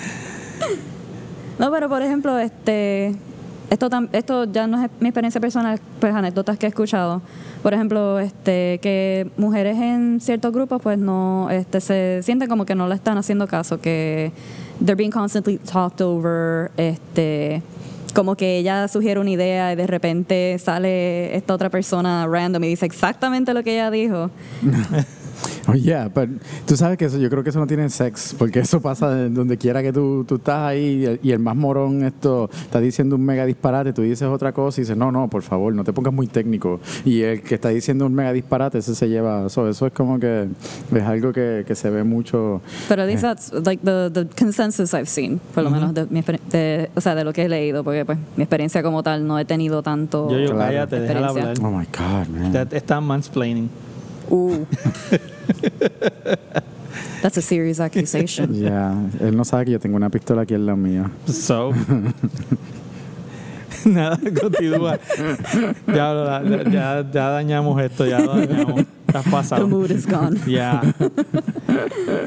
No, 1.60 1.70
pero 1.70 1.88
por 1.88 2.02
ejemplo, 2.02 2.36
este, 2.40 3.14
esto, 3.72 3.88
esto 4.12 4.44
ya 4.44 4.66
no 4.66 4.84
es 4.84 4.90
mi 5.00 5.08
experiencia 5.08 5.40
personal, 5.40 5.80
pues 5.98 6.14
anécdotas 6.14 6.58
que 6.58 6.66
he 6.66 6.68
escuchado. 6.68 7.22
Por 7.62 7.72
ejemplo, 7.72 8.18
este, 8.18 8.78
que 8.82 9.30
mujeres 9.38 9.78
en 9.78 10.20
ciertos 10.20 10.52
grupos, 10.52 10.82
pues 10.82 10.98
no, 10.98 11.48
este, 11.50 11.80
se 11.80 12.20
sienten 12.22 12.50
como 12.50 12.66
que 12.66 12.74
no 12.74 12.86
le 12.86 12.94
están 12.94 13.16
haciendo 13.16 13.46
caso, 13.46 13.80
que 13.80 14.30
they're 14.78 14.94
being 14.94 15.10
constantly 15.10 15.56
talked 15.56 16.04
over, 16.04 16.70
este, 16.76 17.62
como 18.14 18.36
que 18.36 18.58
ella 18.58 18.88
sugiere 18.88 19.18
una 19.18 19.30
idea 19.30 19.72
y 19.72 19.76
de 19.76 19.86
repente 19.86 20.58
sale 20.58 21.34
esta 21.34 21.54
otra 21.54 21.70
persona 21.70 22.26
random 22.26 22.62
y 22.64 22.68
dice 22.68 22.84
exactamente 22.84 23.54
lo 23.54 23.62
que 23.62 23.72
ella 23.72 23.90
dijo. 23.90 24.30
Oh, 25.68 25.74
yeah, 25.74 26.10
pero 26.12 26.32
tú 26.66 26.76
sabes 26.76 26.98
que 26.98 27.04
eso, 27.04 27.18
yo 27.18 27.30
creo 27.30 27.44
que 27.44 27.50
eso 27.50 27.60
no 27.60 27.66
tiene 27.68 27.88
sex, 27.88 28.34
porque 28.36 28.60
eso 28.60 28.80
pasa 28.80 29.08
de 29.10 29.30
donde 29.30 29.56
quiera 29.56 29.80
que 29.82 29.92
tú, 29.92 30.24
tú 30.26 30.34
estás 30.36 30.58
ahí 30.68 31.02
y 31.02 31.04
el, 31.06 31.20
y 31.22 31.30
el 31.30 31.38
más 31.38 31.54
morón 31.54 32.02
esto 32.04 32.50
está 32.52 32.80
diciendo 32.80 33.14
un 33.16 33.24
mega 33.24 33.46
disparate, 33.46 33.92
tú 33.92 34.02
dices 34.02 34.22
otra 34.28 34.52
cosa 34.52 34.80
y 34.80 34.82
dices, 34.82 34.96
no, 34.96 35.12
no, 35.12 35.28
por 35.28 35.42
favor, 35.42 35.72
no 35.74 35.84
te 35.84 35.92
pongas 35.92 36.12
muy 36.12 36.26
técnico. 36.26 36.80
Y 37.04 37.22
el 37.22 37.42
que 37.42 37.54
está 37.54 37.68
diciendo 37.68 38.06
un 38.06 38.14
mega 38.14 38.32
disparate, 38.32 38.78
ese 38.78 38.94
se 38.96 39.08
lleva, 39.08 39.46
eso, 39.46 39.68
eso 39.68 39.86
es 39.86 39.92
como 39.92 40.18
que 40.18 40.48
es 40.94 41.02
algo 41.04 41.32
que, 41.32 41.64
que 41.66 41.74
se 41.76 41.90
ve 41.90 42.02
mucho. 42.02 42.60
Pero 42.88 43.02
at 43.02 43.08
least 43.08 43.22
that's 43.22 43.52
like 43.64 43.84
the, 43.84 44.10
the 44.12 44.26
consensus 44.36 44.92
I've 44.94 45.06
seen, 45.06 45.40
por 45.54 45.62
lo 45.62 45.70
menos 45.70 45.94
de, 45.94 46.06
mi 46.10 46.22
de- 46.50 46.90
o 46.96 47.00
sea, 47.00 47.14
de 47.14 47.22
lo 47.24 47.32
que 47.32 47.44
he 47.44 47.48
leído, 47.48 47.84
porque 47.84 48.04
pues 48.04 48.18
mi 48.36 48.42
experiencia 48.42 48.82
como 48.82 49.02
tal 49.02 49.26
no 49.26 49.38
he 49.38 49.44
tenido 49.44 49.82
tanto. 49.82 50.28
Yo, 50.30 50.38
yo, 50.38 50.46
Claro. 50.52 50.58
cállate, 50.58 51.00
déjala 51.00 51.28
hablar. 51.28 51.54
Oh 51.62 51.70
my 51.70 51.86
God, 51.86 52.28
man. 52.28 52.52
That- 52.52 52.72
Está 52.72 53.00
mansplaining. 53.00 53.70
Uh. 54.28 54.64
That's 57.22 57.36
a 57.38 57.42
serious 57.42 57.78
accusation. 57.80 58.52
Ya, 58.62 58.94
él 59.20 59.36
no 59.36 59.44
sabe 59.44 59.66
que 59.66 59.70
yo 59.72 59.78
tengo 59.80 59.96
una 59.96 60.10
pistola 60.10 60.42
aquí 60.42 60.54
en 60.54 60.66
la 60.66 60.74
mía. 60.76 61.10
So. 61.26 61.72
Nada, 63.84 64.16
continúa. 64.40 64.98
Ya, 65.86 66.42
ya, 66.44 66.62
ya, 66.70 67.10
ya 67.12 67.28
dañamos 67.30 67.80
esto, 67.80 68.06
ya 68.06 68.20
lo 68.20 68.34
dañamos. 68.36 68.84
Estás 69.06 69.24
The 69.24 69.30
pasado. 69.30 69.68
mood 69.68 69.90
is 69.90 70.06
gone. 70.06 70.38
Ya. 70.46 70.80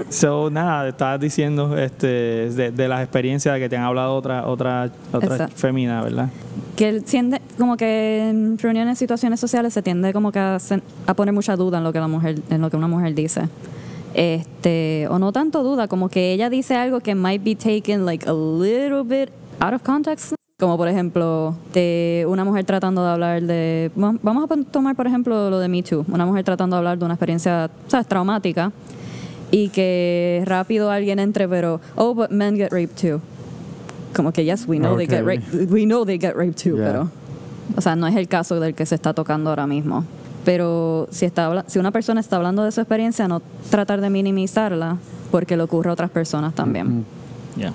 So, 0.09 0.49
nada, 0.49 0.89
estabas 0.89 1.19
diciendo 1.19 1.77
este, 1.77 2.07
de, 2.51 2.71
de 2.71 2.87
las 2.87 3.01
experiencias 3.01 3.57
que 3.57 3.67
te 3.69 3.75
han 3.77 3.83
hablado 3.83 4.13
otra, 4.15 4.45
otra, 4.47 4.91
otra 5.11 5.47
femina, 5.47 6.01
¿verdad? 6.01 6.29
Que 6.75 6.89
él 6.89 7.03
siente 7.05 7.41
como 7.57 7.77
que 7.77 8.29
en 8.29 8.57
reuniones, 8.57 8.97
situaciones 8.99 9.39
sociales 9.39 9.73
se 9.73 9.81
tiende 9.81 10.11
como 10.11 10.31
que 10.31 10.39
a, 10.39 10.59
poner 11.15 11.33
mucha 11.33 11.55
duda 11.55 11.77
en 11.77 11.83
lo 11.85 11.93
que 11.93 11.99
la 11.99 12.07
mujer, 12.09 12.41
en 12.49 12.61
lo 12.61 12.69
que 12.69 12.75
una 12.77 12.88
mujer 12.89 13.15
dice. 13.15 13.43
Este, 14.13 15.07
o 15.09 15.19
no 15.19 15.31
tanto 15.31 15.63
duda, 15.63 15.88
como 15.88 16.09
que 16.09 16.33
ella 16.33 16.49
dice 16.49 16.75
algo 16.75 16.99
que 16.99 17.15
might 17.15 17.43
be 17.43 17.55
taken 17.55 18.05
like 18.05 18.27
a 18.29 18.33
little 18.33 19.03
bit 19.03 19.29
out 19.59 19.73
of 19.73 19.81
context. 19.83 20.33
Como 20.57 20.77
por 20.77 20.88
ejemplo, 20.88 21.53
de 21.73 22.25
una 22.29 22.45
mujer 22.45 22.63
tratando 22.65 23.03
de 23.03 23.09
hablar 23.11 23.41
de. 23.43 23.91
va- 24.01 24.15
Vamos 24.21 24.49
a 24.49 24.55
tomar, 24.71 24.95
por 24.95 25.05
ejemplo, 25.07 25.49
lo 25.49 25.59
de 25.59 25.67
Me 25.67 25.83
Too. 25.83 26.05
Una 26.09 26.25
mujer 26.25 26.45
tratando 26.45 26.75
de 26.75 26.79
hablar 26.79 26.97
de 26.97 27.03
una 27.05 27.15
experiencia, 27.15 27.69
¿sabes?, 27.88 28.07
traumática. 28.07 28.71
Y 29.51 29.67
que 29.69 30.43
rápido 30.45 30.89
alguien 30.91 31.19
entre, 31.19 31.47
pero. 31.49 31.81
Oh, 31.95 32.13
but 32.13 32.31
men 32.31 32.55
get 32.55 32.71
raped 32.71 32.95
too. 32.95 33.21
Como 34.15 34.32
que, 34.32 34.45
yes, 34.45 34.65
we 34.67 34.78
know 34.78 34.95
they 34.97 35.08
get 35.08 35.23
raped. 35.25 35.69
We 35.71 35.86
know 35.86 36.06
they 36.06 36.17
get 36.17 36.36
raped 36.36 36.56
too, 36.58 36.78
Yeah. 36.78 36.86
pero. 36.88 37.10
O 37.78 37.82
sea, 37.82 37.95
no 37.95 38.08
es 38.08 38.15
el 38.15 38.28
caso 38.28 38.60
del 38.60 38.73
que 38.75 38.86
se 38.86 38.95
está 38.95 39.13
tocando 39.13 39.49
ahora 39.49 39.67
mismo. 39.67 40.06
Pero 40.45 41.08
si, 41.12 41.25
está, 41.25 41.65
si 41.67 41.80
una 41.80 41.91
persona 41.91 42.19
está 42.21 42.36
hablando 42.36 42.63
de 42.63 42.71
su 42.71 42.80
experiencia, 42.80 43.28
no 43.28 43.41
tratar 43.71 43.99
de 44.01 44.10
minimizarla 44.12 44.97
porque 45.32 45.58
le 45.58 45.63
ocurre 45.63 45.89
a 45.89 45.93
otras 45.93 46.12
personas 46.12 46.54
también. 46.54 47.04
Ya. 47.58 47.73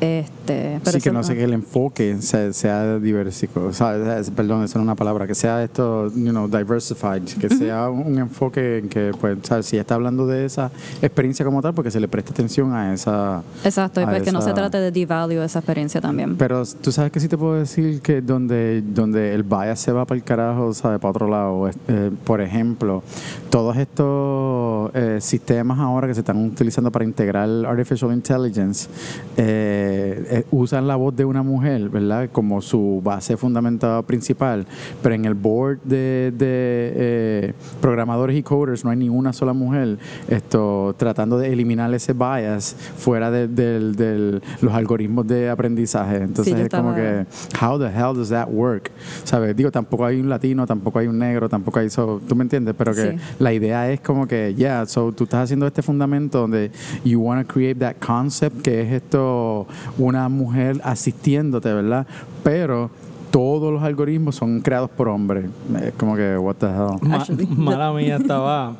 Este, 0.00 0.78
pero 0.84 0.92
sí, 0.96 1.00
que 1.00 1.10
no 1.10 1.24
sé 1.24 1.34
que 1.34 1.42
el 1.44 1.52
enfoque 1.52 2.16
sea, 2.20 2.52
sea 2.52 2.98
diversico, 3.00 3.64
o 3.64 3.72
sea, 3.72 4.18
es- 4.18 4.30
perdón, 4.30 4.62
eso 4.62 4.78
no 4.78 4.82
es 4.82 4.86
una 4.86 4.94
palabra, 4.94 5.26
que 5.26 5.34
sea 5.34 5.62
esto, 5.64 6.08
you 6.14 6.30
know, 6.30 6.46
diversified, 6.46 7.22
que 7.40 7.48
sea 7.48 7.88
un, 7.90 8.16
enfoque 8.18 8.78
en 8.78 8.88
que, 8.88 9.10
pues, 9.20 9.38
¿sabes? 9.42 9.66
si 9.66 9.76
está 9.76 9.96
hablando 9.96 10.26
de 10.26 10.44
esa 10.44 10.70
experiencia 11.02 11.44
como 11.44 11.60
tal, 11.62 11.74
porque 11.74 11.90
se 11.90 11.98
le 11.98 12.06
preste 12.06 12.30
atención 12.32 12.72
a 12.74 12.94
esa... 12.94 13.42
Exacto, 13.64 14.00
y 14.00 14.04
pues 14.06 14.22
que 14.22 14.30
no 14.30 14.40
se 14.40 14.50
esa- 14.50 14.54
trate 14.54 14.78
de 14.78 14.92
devalue 14.92 15.42
esa 15.44 15.58
experiencia 15.58 16.00
también. 16.00 16.36
Pero 16.36 16.62
tú 16.80 16.92
sabes 16.92 17.10
que 17.10 17.18
sí 17.18 17.26
te 17.28 17.36
puedo 17.36 17.54
decir 17.54 18.00
que 18.00 18.20
donde, 18.20 18.82
donde 18.86 19.34
el 19.34 19.42
bias 19.42 19.80
se 19.80 19.90
va 19.92 20.04
para 20.04 20.16
el 20.18 20.24
carajo, 20.24 20.72
¿sabes? 20.74 21.00
Para 21.00 21.10
otro 21.10 21.28
lado. 21.28 21.68
eh, 21.88 22.10
por 22.24 22.40
ejemplo, 22.40 23.02
todos 23.50 23.76
estos 23.76 24.90
eh, 24.94 25.18
sistemas 25.20 25.78
ahora 25.80 26.06
que 26.06 26.14
se 26.14 26.20
están 26.20 26.44
utilizando 26.44 26.90
para 26.92 27.04
integrar 27.04 27.48
Artificial 27.66 28.12
Intelligence 28.12 28.88
eh, 29.36 29.86
eh, 29.90 30.44
usan 30.50 30.86
la 30.86 30.96
voz 30.96 31.14
de 31.16 31.24
una 31.24 31.42
mujer, 31.42 31.88
¿verdad? 31.88 32.28
Como 32.32 32.60
su 32.60 33.00
base 33.04 33.36
fundamental 33.36 34.04
principal. 34.04 34.66
Pero 35.02 35.14
en 35.14 35.24
el 35.24 35.34
board 35.34 35.78
de, 35.84 36.32
de, 36.36 36.92
eh, 36.96 37.52
programadores 37.80 38.36
y 38.36 38.42
coders 38.42 38.84
no 38.84 38.90
hay 38.90 38.96
ni 38.96 39.08
una 39.08 39.32
sola 39.32 39.52
mujer 39.52 39.98
esto 40.28 40.94
tratando 40.98 41.38
de 41.38 41.52
eliminar 41.52 41.92
ese 41.94 42.12
bias 42.12 42.76
fuera 42.96 43.30
de, 43.30 43.48
del- 43.48 43.94
del- 43.96 44.42
los 44.60 44.72
algoritmos 44.74 45.26
de 45.26 45.48
aprendizaje. 45.50 46.16
Entonces 46.18 46.54
yo 46.56 46.64
es 46.64 46.68
como 46.68 46.94
que, 46.94 47.24
how 47.62 47.78
the 47.78 47.86
hell 47.86 48.14
does 48.14 48.28
that 48.30 48.48
work? 48.50 48.90
¿Sabes? 49.24 49.56
Digo, 49.56 49.70
tampoco 49.70 50.04
hay 50.04 50.20
un 50.20 50.28
latino, 50.28 50.66
tampoco 50.66 50.98
hay 50.98 51.06
un 51.06 51.18
negro, 51.18 51.48
tampoco 51.48 51.78
hay... 51.78 51.90
So, 51.90 52.20
¿Tú 52.28 52.34
me 52.36 52.42
entiendes? 52.42 52.74
Pero 52.76 52.92
que 52.94 52.98
Sí. 53.12 53.16
la 53.38 53.52
idea 53.52 53.90
es 53.90 54.00
como 54.00 54.26
que, 54.26 54.54
yeah, 54.54 54.84
so 54.86 55.12
tú 55.12 55.24
estás 55.24 55.44
haciendo 55.44 55.66
este 55.66 55.82
fundamento 55.82 56.40
donde 56.40 56.70
you 57.04 57.20
want 57.20 57.46
to 57.46 57.52
create 57.52 57.78
that 57.80 57.96
concept 58.04 58.60
que 58.62 58.82
es 58.82 58.92
esto, 58.92 59.66
una 59.98 60.28
mujer 60.28 60.80
asistiéndote, 60.84 61.72
¿verdad? 61.72 62.06
Pero 62.42 62.90
todos 63.30 63.72
los 63.72 63.82
algoritmos 63.82 64.36
son 64.36 64.60
creados 64.60 64.90
por 64.90 65.08
hombres. 65.08 65.46
Es 65.82 65.92
como 65.94 66.16
que, 66.16 66.36
what 66.38 66.56
the 66.56 66.66
hell? 66.66 66.98
Ma- 67.02 67.26
mala 67.56 67.92
mía, 67.92 68.16
estaba, 68.16 68.76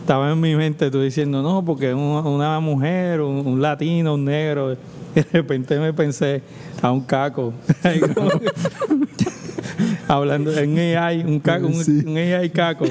estaba 0.00 0.32
en 0.32 0.40
mi 0.40 0.54
mente 0.54 0.90
tú 0.90 1.00
diciendo, 1.00 1.42
no, 1.42 1.64
porque 1.64 1.92
un- 1.94 2.26
una 2.26 2.60
mujer, 2.60 3.20
un, 3.20 3.46
un 3.46 3.60
latino, 3.62 4.14
un 4.14 4.24
negro. 4.24 4.72
Y 4.72 4.76
de 5.20 5.26
repente 5.32 5.78
me 5.80 5.92
pensé 5.92 6.42
a 6.82 6.92
un 6.92 7.00
caco. 7.00 7.52
Hablando 10.08 10.56
en 10.56 10.78
AI, 10.96 11.24
un, 11.24 11.40
caco, 11.40 11.66
un, 11.66 11.84
Sí. 11.84 12.02
un 12.06 12.16
AI 12.16 12.48
caco. 12.50 12.84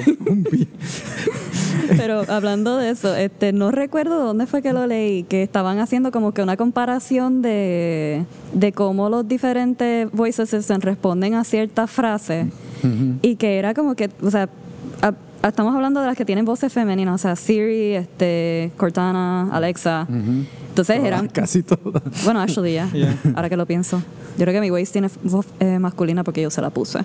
Pero 1.96 2.22
hablando 2.28 2.76
de 2.76 2.90
eso, 2.90 3.14
este, 3.14 3.52
no 3.52 3.70
recuerdo 3.70 4.24
dónde 4.24 4.46
fue 4.46 4.62
que 4.62 4.72
lo 4.72 4.86
leí, 4.86 5.22
que 5.24 5.42
estaban 5.42 5.78
haciendo 5.78 6.10
como 6.12 6.32
que 6.32 6.42
una 6.42 6.56
comparación 6.56 7.42
de, 7.42 8.24
de 8.52 8.72
cómo 8.72 9.08
los 9.08 9.26
diferentes 9.28 10.10
voice 10.12 10.42
assistants 10.42 10.84
responden 10.84 11.34
a 11.34 11.44
ciertas 11.44 11.90
frases 11.90 12.46
y 13.22 13.36
que 13.36 13.58
era 13.58 13.74
como 13.74 13.94
que, 13.94 14.10
o 14.22 14.30
sea, 14.30 14.48
a- 15.02 15.12
a- 15.42 15.48
estamos 15.48 15.74
hablando 15.74 16.00
de 16.00 16.06
las 16.06 16.16
que 16.16 16.24
tienen 16.24 16.44
voces 16.44 16.72
femeninas, 16.72 17.14
o 17.14 17.18
sea, 17.18 17.36
Siri, 17.36 17.94
este, 17.94 18.70
Cortana, 18.76 19.48
Alexa, 19.52 20.06
Entonces 20.76 21.02
eran, 21.02 21.28
Casi 21.28 21.62
todas. 21.62 22.02
bueno, 22.24 22.40
actually, 22.40 22.74
ya, 22.74 22.90
Yeah. 22.92 23.16
ahora 23.34 23.48
que 23.48 23.56
lo 23.56 23.64
pienso. 23.64 24.02
Yo 24.36 24.44
creo 24.44 24.52
que 24.52 24.60
mi 24.60 24.70
waist 24.70 24.92
tiene 24.92 25.08
voz 25.24 25.46
eh, 25.60 25.78
masculina 25.78 26.22
porque 26.22 26.42
yo 26.42 26.50
se 26.50 26.60
la 26.60 26.68
puse. 26.68 26.98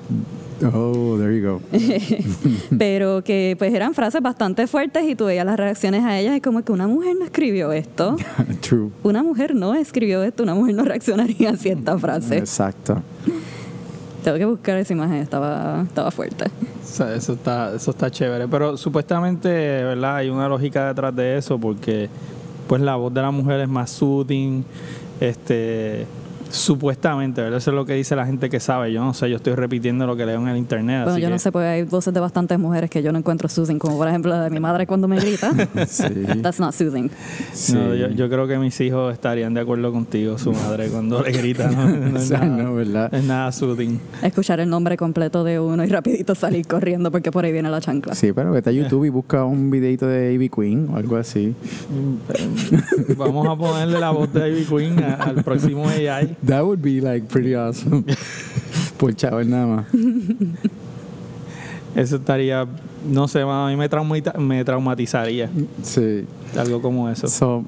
Oh, 0.73 1.17
there 1.17 1.33
you 1.39 1.47
go. 1.47 1.61
Pero 2.77 3.23
que 3.23 3.55
pues 3.57 3.73
eran 3.73 3.93
frases 3.93 4.21
bastante 4.21 4.67
fuertes 4.67 5.05
y 5.07 5.15
tú 5.15 5.25
veías 5.25 5.45
las 5.45 5.57
reacciones 5.57 6.03
a 6.03 6.19
ellas 6.19 6.35
y 6.35 6.41
como 6.41 6.63
que 6.63 6.71
una 6.73 6.87
mujer 6.87 7.15
no 7.17 7.23
escribió 7.25 7.71
esto. 7.71 8.17
True. 8.61 8.89
Una 9.03 9.23
mujer 9.23 9.55
no 9.55 9.73
escribió 9.73 10.21
esto, 10.23 10.43
una 10.43 10.53
mujer 10.53 10.75
no 10.75 10.83
reaccionaría 10.83 11.51
a 11.51 11.55
cierta 11.57 11.97
frase. 11.97 12.37
Exacto. 12.37 13.01
Tengo 14.23 14.37
que 14.37 14.45
buscar 14.45 14.77
esa 14.77 14.93
imagen, 14.93 15.15
estaba, 15.17 15.83
estaba 15.87 16.11
fuerte. 16.11 16.45
O 16.45 16.85
sea, 16.85 17.15
eso 17.15 17.33
está, 17.33 17.73
eso 17.73 17.89
está 17.91 18.11
chévere. 18.11 18.47
Pero 18.47 18.77
supuestamente, 18.77 19.47
¿verdad? 19.49 20.17
Hay 20.17 20.29
una 20.29 20.47
lógica 20.47 20.89
detrás 20.89 21.15
de 21.15 21.37
eso 21.37 21.57
porque 21.57 22.07
pues 22.71 22.81
la 22.81 22.95
voz 22.95 23.13
de 23.13 23.21
la 23.21 23.31
mujer 23.31 23.59
es 23.59 23.67
más 23.67 23.89
soothing, 23.89 24.63
este 25.19 26.07
supuestamente, 26.51 27.41
¿verdad? 27.41 27.57
Eso 27.57 27.71
es 27.71 27.75
lo 27.75 27.85
que 27.85 27.93
dice 27.93 28.15
la 28.15 28.25
gente 28.25 28.49
que 28.49 28.59
sabe. 28.59 28.91
Yo 28.91 29.03
no 29.03 29.13
sé, 29.13 29.29
yo 29.29 29.37
estoy 29.37 29.55
repitiendo 29.55 30.05
lo 30.05 30.15
que 30.15 30.25
leo 30.25 30.39
en 30.41 30.47
el 30.47 30.57
internet. 30.57 31.03
Bueno, 31.03 31.11
así 31.13 31.21
yo 31.21 31.27
que- 31.27 31.31
no 31.33 31.39
sé, 31.39 31.51
porque 31.51 31.67
hay 31.67 31.83
voces 31.83 32.13
de 32.13 32.19
bastantes 32.19 32.59
mujeres 32.59 32.89
que 32.89 33.01
yo 33.01 33.11
no 33.11 33.17
encuentro 33.19 33.47
soothing, 33.49 33.79
como 33.79 33.97
por 33.97 34.07
ejemplo 34.07 34.31
la 34.31 34.43
de 34.43 34.49
mi 34.49 34.59
madre 34.59 34.85
cuando 34.87 35.07
me 35.07 35.19
grita. 35.19 35.51
Sí. 35.87 36.03
That's 36.41 36.59
not 36.59 36.73
soothing. 36.73 37.09
Sí. 37.53 37.73
No, 37.73 37.93
yo, 37.95 38.09
yo 38.09 38.29
creo 38.29 38.47
que 38.47 38.57
mis 38.57 38.79
hijos 38.81 39.13
estarían 39.13 39.53
de 39.53 39.61
acuerdo 39.61 39.91
contigo, 39.91 40.37
su 40.37 40.51
madre, 40.51 40.87
cuando 40.89 41.21
le 41.21 41.31
grita. 41.31 41.69
No, 41.69 41.87
no 42.09 42.15
O 42.17 42.21
es, 42.21 42.31
nada, 42.31 42.45
no, 42.45 42.75
¿verdad? 42.75 43.13
es 43.13 43.23
nada 43.23 43.51
soothing. 43.51 43.99
Escuchar 44.23 44.59
el 44.59 44.69
nombre 44.69 44.97
completo 44.97 45.43
de 45.43 45.59
uno 45.59 45.83
y 45.83 45.87
rapidito 45.87 46.35
salir 46.35 46.67
corriendo 46.67 47.11
porque 47.11 47.31
por 47.31 47.45
ahí 47.45 47.51
viene 47.51 47.69
la 47.69 47.81
chancla. 47.81 48.13
Sí, 48.15 48.31
pero 48.33 48.51
vete 48.51 48.69
a 48.69 48.73
YouTube 48.73 49.05
y 49.05 49.09
busca 49.09 49.43
un 49.45 49.69
videito 49.71 50.07
de 50.07 50.33
Ivy 50.33 50.49
Queen 50.49 50.89
o 50.91 50.97
algo 50.97 51.15
así. 51.17 51.55
Vamos 53.17 53.47
a 53.47 53.55
ponerle 53.55 53.99
la 53.99 54.11
voz 54.11 54.31
de 54.33 54.49
Ivy 54.49 54.65
Queen 54.65 55.03
a- 55.03 55.13
al 55.15 55.43
próximo 55.43 55.87
AI. 55.87 56.35
That 56.45 56.63
would 56.65 56.81
be 56.81 57.01
like 57.01 57.27
pretty 57.27 57.53
awesome. 57.55 58.03
Por 58.97 59.13
chaval 59.15 59.49
nada 59.49 59.65
más. 59.67 59.85
Eso 61.95 62.15
estaría, 62.17 62.65
no 63.07 63.27
sé, 63.27 63.41
a 63.41 63.67
mí 63.67 63.75
me, 63.75 63.89
traumita- 63.89 64.37
me 64.37 64.63
traumatizaría 64.63 65.49
Sí. 65.83 66.25
algo 66.57 66.81
como 66.81 67.09
eso. 67.09 67.27
So, 67.27 67.65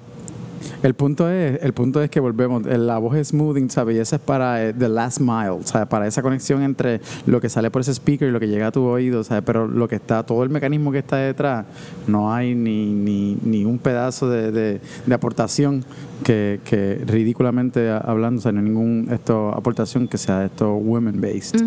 el 0.83 0.93
punto 0.93 1.29
es, 1.29 1.61
el 1.63 1.73
punto 1.73 2.01
es 2.01 2.09
que 2.09 2.19
volvemos, 2.19 2.65
eh, 2.67 2.77
la 2.77 2.97
voz 2.97 3.15
es 3.17 3.29
smoothing, 3.29 3.69
¿sabes? 3.69 3.95
Y 3.95 3.99
esa 3.99 4.17
es 4.17 4.21
para 4.21 4.63
eh, 4.65 4.73
the 4.73 4.89
last 4.89 5.19
mile, 5.19 5.57
¿sabes? 5.63 5.87
Para 5.87 6.07
esa 6.07 6.21
conexión 6.21 6.61
entre 6.63 7.01
lo 7.25 7.39
que 7.41 7.49
sale 7.49 7.71
por 7.71 7.81
ese 7.81 7.91
speaker 7.93 8.27
y 8.27 8.31
lo 8.31 8.39
que 8.39 8.47
llega 8.47 8.67
a 8.67 8.71
tu 8.71 8.83
oído, 8.83 9.23
¿sabes? 9.23 9.43
Pero 9.45 9.67
lo 9.67 9.87
que 9.87 9.95
está, 9.95 10.23
todo 10.23 10.43
el 10.43 10.49
mecanismo 10.49 10.91
que 10.91 10.99
está 10.99 11.17
detrás, 11.17 11.65
no 12.07 12.33
hay 12.33 12.55
ni, 12.55 12.93
ni, 12.93 13.37
ni 13.43 13.65
un 13.65 13.77
pedazo 13.79 14.29
de, 14.29 14.51
de- 14.51 14.81
de 15.05 15.13
aportación 15.15 15.83
que, 16.23 16.59
que 16.65 17.01
ridículamente 17.05 17.89
hablando, 17.91 18.39
o 18.39 18.41
sea, 18.41 18.51
no 18.51 18.59
hay 18.59 18.65
ninguna 18.65 19.13
esto, 19.15 19.49
aportación 19.49 20.07
que 20.07 20.17
sea 20.17 20.45
esto 20.45 20.73
women 20.75 21.19
based. 21.21 21.59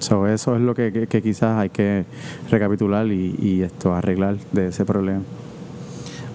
So, 0.00 0.26
eso 0.26 0.56
es 0.56 0.62
lo 0.62 0.74
que, 0.74 0.92
que- 0.92 1.06
que 1.06 1.22
quizás 1.22 1.58
hay 1.58 1.70
que 1.70 2.04
recapitular 2.50 3.06
y, 3.06 3.36
y 3.38 3.62
esto 3.62 3.94
arreglar 3.94 4.36
de 4.52 4.68
ese 4.68 4.84
problema. 4.84 5.20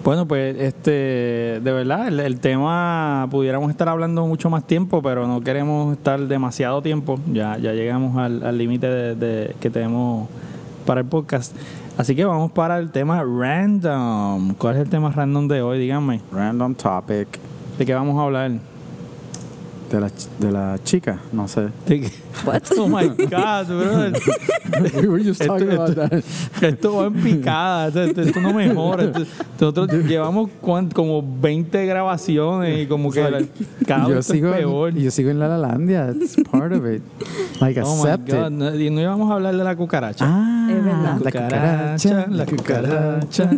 Bueno, 0.04 0.26
pues 0.26 0.56
este, 0.58 0.90
de 1.62 1.72
verdad, 1.72 2.08
el, 2.08 2.20
el 2.20 2.40
tema 2.40 3.26
pudiéramos 3.30 3.70
estar 3.70 3.88
hablando 3.88 4.26
mucho 4.26 4.48
más 4.48 4.66
tiempo, 4.66 5.02
pero 5.02 5.26
no 5.26 5.40
queremos 5.42 5.92
estar 5.96 6.18
demasiado 6.20 6.80
tiempo. 6.80 7.18
Ya, 7.32 7.58
ya 7.58 7.72
llegamos 7.74 8.16
al 8.16 8.42
al 8.42 8.56
límite 8.56 8.86
de, 8.86 9.14
de- 9.16 9.54
que 9.60 9.68
tenemos 9.70 10.28
para 10.86 11.00
el 11.00 11.06
podcast. 11.06 11.54
Así 11.98 12.14
que 12.14 12.24
vamos 12.24 12.52
para 12.52 12.78
el 12.78 12.90
tema 12.90 13.22
random. 13.22 14.54
¿Cuál 14.54 14.76
es 14.76 14.82
el 14.82 14.88
tema 14.88 15.10
random 15.10 15.48
de 15.48 15.60
hoy? 15.62 15.78
Díganme. 15.78 16.20
Random 16.32 16.74
topic. 16.74 17.26
¿De 17.76 17.84
qué 17.84 17.92
vamos 17.92 18.16
a 18.18 18.22
hablar? 18.22 18.52
De 19.90 19.98
la, 19.98 20.08
ch- 20.08 20.28
de 20.38 20.52
la 20.52 20.78
chica, 20.84 21.18
no 21.32 21.48
sé. 21.48 21.68
What? 22.44 22.62
Oh 22.76 22.86
my 22.88 23.08
God, 23.08 23.66
brother. 23.68 24.12
We 25.00 25.08
were 25.08 25.18
just 25.24 25.40
Esto- 25.40 25.54
talking 25.58 25.72
about 25.72 25.88
esto- 25.88 26.08
that. 26.08 26.62
Esto 26.62 26.92
va 26.96 27.06
en 27.06 27.14
picada, 27.14 27.88
esto, 27.88 28.02
esto- 28.02 28.20
esto 28.20 28.40
no 28.42 28.52
mejora. 28.52 29.04
Esto- 29.04 29.24
nosotros 29.58 30.04
llevamos 30.04 30.50
cuan- 30.60 30.90
como 30.92 31.22
20 31.40 31.86
grabaciones 31.86 32.82
y 32.82 32.86
como 32.86 33.10
que 33.10 33.30
la- 33.30 33.42
cada 33.86 34.08
yo 34.10 34.16
vez 34.16 34.26
sigo, 34.26 34.50
es 34.50 34.56
peor. 34.58 34.92
yo 34.94 35.10
sigo 35.10 35.30
en 35.30 35.38
La 35.38 35.48
Lalandia. 35.48 36.10
It's 36.10 36.36
part 36.50 36.72
of 36.74 36.84
it. 36.86 37.02
Like, 37.58 37.80
Oh 37.82 37.96
my 38.04 38.10
accept 38.10 38.28
God, 38.30 38.46
it. 38.46 38.52
no, 38.52 38.74
y 38.74 38.90
no 38.90 39.00
íbamos 39.00 39.30
a 39.30 39.34
hablar 39.36 39.56
de 39.56 39.64
la 39.64 39.74
cucaracha. 39.74 40.26
Ah, 40.28 40.68
Es 40.70 40.84
verdad. 40.84 41.18
la 41.24 41.30
cucaracha. 41.32 42.26
la 42.28 42.44
cucaracha. 42.46 43.50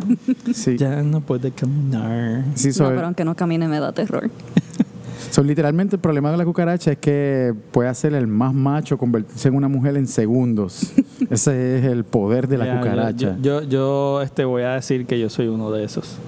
Sí. 0.54 0.76
Ya 0.78 1.02
no 1.02 1.20
puede 1.22 1.50
caminar. 1.50 2.44
Sí, 2.54 2.68
No, 2.78 2.88
pero 2.90 3.06
aunque 3.06 3.24
no 3.24 3.34
camine 3.34 3.66
me 3.66 3.80
da 3.80 3.90
terror. 3.90 4.30
So, 5.30 5.42
literalmente 5.42 5.96
el 5.96 6.00
problema 6.00 6.30
de 6.30 6.36
la 6.36 6.44
cucaracha 6.44 6.92
es 6.92 6.98
que 6.98 7.54
puede 7.72 7.88
hacer 7.88 8.14
el 8.14 8.26
más 8.26 8.54
macho 8.54 8.98
convertirse 8.98 9.48
en 9.48 9.54
una 9.54 9.68
mujer 9.68 9.96
en 9.96 10.06
segundos. 10.06 10.92
Ese 11.30 11.78
es 11.78 11.84
el 11.84 12.04
poder 12.04 12.48
de 12.48 12.58
la 12.58 12.78
cucaracha. 12.78 13.36
Yo, 13.40 13.62
yo, 13.62 13.68
yo, 13.68 14.22
este, 14.22 14.44
voy 14.44 14.62
a 14.62 14.74
decir 14.74 15.06
que 15.06 15.18
yo 15.18 15.28
soy 15.28 15.48
uno 15.48 15.70
de 15.70 15.84
esos. 15.84 16.18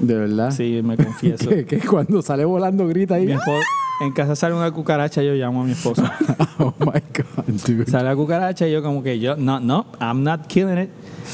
de 0.00 0.14
verdad. 0.14 0.50
Sí, 0.50 0.80
me 0.84 0.96
confieso. 0.96 1.48
que, 1.48 1.64
que 1.64 1.80
cuando 1.80 2.22
sale 2.22 2.44
volando 2.44 2.86
grita 2.86 3.16
ahí. 3.16 3.26
Mi 3.26 3.34
en 4.00 4.12
casa 4.12 4.34
sale 4.36 4.54
una 4.54 4.70
cucaracha, 4.70 5.22
yo 5.22 5.32
llamo 5.34 5.62
a 5.62 5.64
mi 5.64 5.72
esposa. 5.72 6.12
Oh 6.56 6.72
my 6.78 6.86
God, 6.86 7.44
dude. 7.66 7.86
Sale 7.90 8.04
la 8.04 8.14
cucaracha 8.14 8.68
y 8.68 8.72
yo 8.72 8.80
como 8.80 9.02
que 9.02 9.18
yo, 9.18 9.34
no, 9.36 9.58
no, 9.58 9.86
I'm 10.00 10.22
not 10.22 10.46
killing 10.46 10.78
it. 10.78 10.88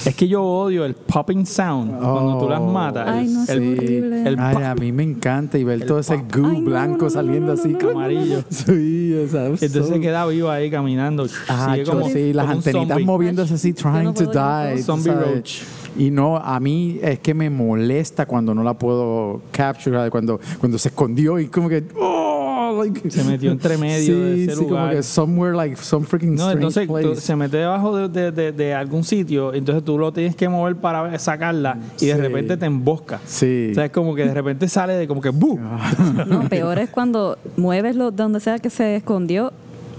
Es 0.07 0.15
que 0.15 0.27
yo 0.27 0.43
odio 0.43 0.87
el 0.87 0.95
popping 0.95 1.45
sound 1.45 1.91
cuando 2.01 2.39
tú 2.39 2.49
las 2.49 2.61
Oh. 2.61 2.67
matas. 2.73 3.07
Ay, 3.07 3.29
no, 3.29 3.45
el, 3.47 4.25
el 4.27 4.37
Ay, 4.41 4.57
a 4.65 4.75
mí 4.75 4.93
me 4.93 5.03
encanta 5.03 5.59
y 5.59 5.65
ver 5.65 5.83
El 5.83 5.87
todo 5.87 5.99
ese 5.99 6.17
pop. 6.17 6.37
goo 6.37 6.47
Ay, 6.47 6.61
no, 6.63 6.71
blanco 6.71 6.97
no, 6.97 7.05
no, 7.05 7.11
saliendo 7.11 7.47
no, 7.49 7.53
así 7.61 7.69
no, 7.69 7.79
no, 7.79 7.87
como- 7.87 8.01
amarillo. 8.01 8.43
Sí, 8.49 9.15
o 9.15 9.29
sea, 9.29 9.47
Entonces 9.47 9.73
so- 9.87 9.93
se 9.93 10.01
queda 10.01 10.25
vivo 10.27 10.49
ahí 10.49 10.71
caminando. 10.71 11.27
Ah, 11.49 11.73
Sigue 11.75 11.85
yo 11.85 11.93
como, 11.93 12.09
sí, 12.09 12.33
las 12.33 12.45
como 12.47 12.53
un 12.53 12.59
antenitas 12.61 12.89
zombie. 12.89 13.05
moviéndose 13.05 13.55
así, 13.55 13.73
trying 13.75 14.15
to 14.15 14.25
die. 14.27 14.83
Zombie 14.83 15.11
sabes. 15.11 15.29
roach. 15.35 15.63
Y 15.99 16.11
no, 16.11 16.37
a 16.39 16.59
mí 16.61 16.99
es 17.03 17.19
que 17.19 17.35
me 17.35 17.51
molesta 17.51 18.25
cuando 18.25 18.55
no 18.55 18.63
la 18.63 18.73
puedo 18.75 19.43
capture, 19.53 20.09
cuando, 20.09 20.41
cuando 20.61 20.79
se 20.79 20.89
escondió 20.89 21.39
y 21.39 21.49
como 21.49 21.69
que. 21.69 21.85
Oh, 22.01 22.50
like- 22.79 23.11
Se 23.11 23.25
metió 23.25 23.51
entre 23.53 23.77
medio 23.79 24.15
sí, 24.15 24.21
de 24.21 24.43
ese 24.45 24.53
sí, 24.53 24.57
como 24.59 24.69
lugar. 24.71 24.95
que 24.97 25.03
somewhere 25.03 25.57
like 25.57 25.77
some 25.77 26.07
freaking 26.07 26.35
No, 26.35 26.51
strange 26.51 26.55
entonces 26.57 26.87
place. 26.89 27.21
se 27.21 27.37
mete 27.37 27.57
debajo 27.59 27.97
de, 27.97 28.09
de- 28.09 28.33
de- 28.33 28.53
de 28.53 28.75
algún 28.75 29.05
sitio, 29.05 29.53
entonces 29.55 29.85
tú 29.85 29.99
lo 29.99 30.13
tienes 30.13 30.37
que 30.37 30.49
mover 30.49 30.77
para 30.77 31.19
sacarla 31.19 31.79
y 32.01 32.07
de 32.07 32.15
Sí. 32.15 32.21
repente 32.21 32.57
te 32.57 32.67
embosca. 32.67 33.21
Sí. 33.27 33.69
O 33.73 33.75
sea, 33.75 33.85
es 33.87 33.91
como 33.93 34.15
que 34.15 34.25
de 34.25 34.35
repente 34.35 34.69
sale 34.69 34.95
de 34.95 35.07
como 35.09 35.21
que 35.21 35.31
¡bu! 35.31 35.59
No, 36.27 36.49
peor 36.49 36.79
es 36.79 36.91
cuando 36.91 37.39
mueves 37.57 37.97
lo 37.97 38.11
donde 38.11 38.41
sea 38.41 38.59
que 38.59 38.71
se 38.71 38.97
escondió 38.97 39.53